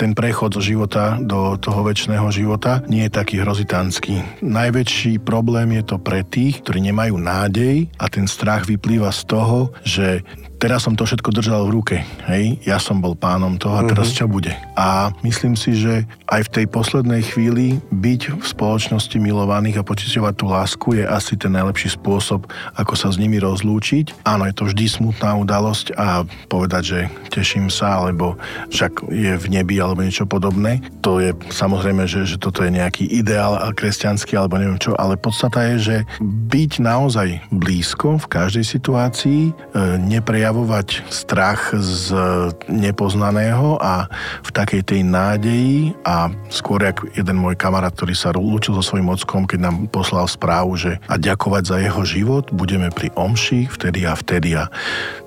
ten 0.00 0.16
prechod 0.16 0.56
zo 0.56 0.62
života 0.64 1.20
do 1.20 1.60
toho 1.60 1.84
väčšného 1.84 2.26
života 2.32 2.80
nie 2.88 3.04
je 3.06 3.12
taký 3.12 3.44
hrozitánsky. 3.44 4.24
Najväčší 4.40 5.20
problém 5.20 5.76
je 5.76 5.84
to 5.84 5.96
pre 6.00 6.24
tých, 6.24 6.64
ktorí 6.64 6.80
nemajú 6.88 7.20
nádej 7.20 7.92
a 8.00 8.08
ten 8.08 8.24
strach 8.24 8.64
vyplýva 8.64 9.12
z 9.12 9.22
toho, 9.28 9.58
že 9.84 10.24
teraz 10.58 10.84
som 10.84 10.98
to 10.98 11.06
všetko 11.06 11.30
držal 11.30 11.70
v 11.70 11.74
ruke. 11.78 11.96
Hej, 12.26 12.58
ja 12.66 12.82
som 12.82 12.98
bol 12.98 13.14
pánom 13.14 13.54
toho 13.56 13.78
a 13.78 13.86
teraz 13.86 14.10
uh-huh. 14.10 14.18
čo 14.18 14.26
bude. 14.26 14.52
A 14.74 15.14
myslím 15.22 15.54
si, 15.54 15.78
že 15.78 16.04
aj 16.26 16.50
v 16.50 16.52
tej 16.60 16.66
poslednej 16.66 17.22
chvíli 17.22 17.78
byť 17.94 18.42
v 18.42 18.44
spoločnosti 18.44 19.16
milovaných 19.22 19.80
a 19.80 19.86
pociťovať 19.86 20.34
tú 20.34 20.46
lásku 20.50 20.88
je 20.98 21.04
asi 21.06 21.38
ten 21.38 21.54
najlepší 21.54 21.94
spôsob, 21.94 22.50
ako 22.74 22.94
sa 22.98 23.08
s 23.14 23.16
nimi 23.16 23.38
rozlúčiť. 23.38 24.26
Áno, 24.26 24.44
je 24.50 24.54
to 24.54 24.66
vždy 24.66 24.84
smutná 24.90 25.38
udalosť 25.38 25.94
a 25.94 26.26
povedať, 26.50 26.82
že 26.82 27.00
teším 27.30 27.70
sa, 27.70 28.02
alebo 28.02 28.34
však 28.74 29.08
je 29.14 29.38
v 29.38 29.46
nebi 29.48 29.78
alebo 29.78 30.02
niečo 30.02 30.26
podobné. 30.26 30.82
To 31.06 31.22
je 31.22 31.32
samozrejme, 31.54 32.04
že, 32.10 32.26
že 32.26 32.36
toto 32.36 32.66
je 32.66 32.74
nejaký 32.74 33.06
ideál 33.06 33.56
kresťanský 33.72 34.34
alebo 34.34 34.58
neviem 34.58 34.82
čo, 34.82 34.98
ale 34.98 35.14
podstata 35.14 35.62
je, 35.74 35.76
že 35.78 35.96
byť 36.50 36.82
naozaj 36.82 37.28
blízko 37.54 38.18
v 38.18 38.26
každej 38.26 38.64
situácii, 38.66 39.40
e, 39.48 39.52
neprejavovať 40.02 40.47
prejavovať 40.48 41.12
strach 41.12 41.76
z 41.76 42.08
nepoznaného 42.72 43.76
a 43.84 44.08
v 44.40 44.48
takej 44.48 44.80
tej 44.80 45.04
nádeji 45.04 45.92
a 46.08 46.32
skôr 46.48 46.80
jak 46.88 47.04
jeden 47.12 47.36
môj 47.36 47.52
kamarát, 47.52 47.92
ktorý 47.92 48.16
sa 48.16 48.32
lúčil 48.32 48.72
so 48.72 48.80
svojím 48.80 49.12
ockom, 49.12 49.44
keď 49.44 49.68
nám 49.68 49.92
poslal 49.92 50.24
správu, 50.24 50.80
že 50.80 51.04
a 51.04 51.20
ďakovať 51.20 51.62
za 51.68 51.76
jeho 51.84 52.00
život 52.00 52.48
budeme 52.48 52.88
pri 52.88 53.12
omši 53.12 53.68
vtedy 53.68 54.08
a 54.08 54.16
vtedy 54.16 54.56
a 54.56 54.72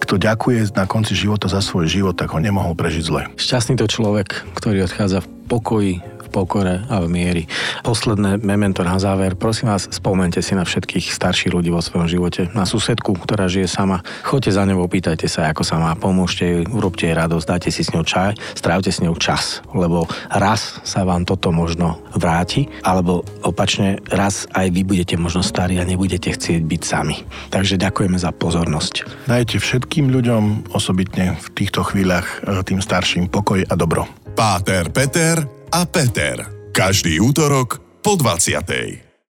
kto 0.01 0.17
ďakuje 0.17 0.73
na 0.73 0.89
konci 0.89 1.13
života 1.13 1.45
za 1.45 1.61
svoj 1.61 1.85
život, 1.85 2.17
tak 2.17 2.33
ho 2.33 2.41
nemohol 2.41 2.73
prežiť 2.73 3.03
zle. 3.05 3.29
Šťastný 3.37 3.77
to 3.77 3.85
človek, 3.85 4.41
ktorý 4.57 4.89
odchádza 4.89 5.21
v 5.21 5.29
pokoji, 5.45 5.93
pokore 6.31 6.87
a 6.87 7.03
v 7.03 7.07
miery. 7.11 7.43
Posledné 7.83 8.39
memento 8.39 8.81
na 8.87 8.95
záver. 8.95 9.35
Prosím 9.35 9.75
vás, 9.75 9.91
spomente 9.91 10.39
si 10.39 10.55
na 10.55 10.63
všetkých 10.63 11.11
starších 11.11 11.51
ľudí 11.51 11.67
vo 11.67 11.83
svojom 11.83 12.07
živote. 12.07 12.47
Na 12.55 12.63
susedku, 12.63 13.19
ktorá 13.19 13.51
žije 13.51 13.67
sama. 13.67 13.99
Choďte 14.23 14.55
za 14.55 14.63
ňou, 14.63 14.87
pýtajte 14.87 15.27
sa, 15.27 15.51
ako 15.51 15.67
sa 15.67 15.75
má, 15.77 15.91
pomôžte 15.99 16.43
jej, 16.47 16.63
urobte 16.71 17.11
jej 17.11 17.15
radosť, 17.15 17.45
dajte 17.45 17.69
si 17.69 17.83
s 17.83 17.91
ňou 17.91 18.07
čaj, 18.07 18.39
strávte 18.55 18.89
s 18.89 19.03
ňou 19.03 19.19
čas, 19.19 19.59
lebo 19.75 20.07
raz 20.31 20.79
sa 20.87 21.03
vám 21.03 21.27
toto 21.27 21.51
možno 21.51 21.99
vráti, 22.15 22.71
alebo 22.87 23.27
opačne, 23.43 23.99
raz 24.07 24.47
aj 24.55 24.71
vy 24.71 24.81
budete 24.87 25.19
možno 25.19 25.43
starí 25.43 25.77
a 25.77 25.87
nebudete 25.87 26.31
chcieť 26.31 26.63
byť 26.63 26.81
sami. 26.81 27.17
Takže 27.51 27.75
ďakujeme 27.75 28.15
za 28.15 28.31
pozornosť. 28.31 29.27
Dajte 29.27 29.59
všetkým 29.59 30.07
ľuďom, 30.13 30.71
osobitne 30.71 31.35
v 31.35 31.47
týchto 31.51 31.83
chvíľach, 31.83 32.45
e, 32.45 32.63
tým 32.63 32.79
starším 32.79 33.27
pokoj 33.27 33.65
a 33.65 33.73
dobro. 33.75 34.07
Páter 34.31 34.87
Peter 34.93 35.60
a 35.71 35.87
Peter. 35.87 36.43
Každý 36.75 37.23
útorok 37.23 37.79
po 38.03 38.19
20. 38.19 39.10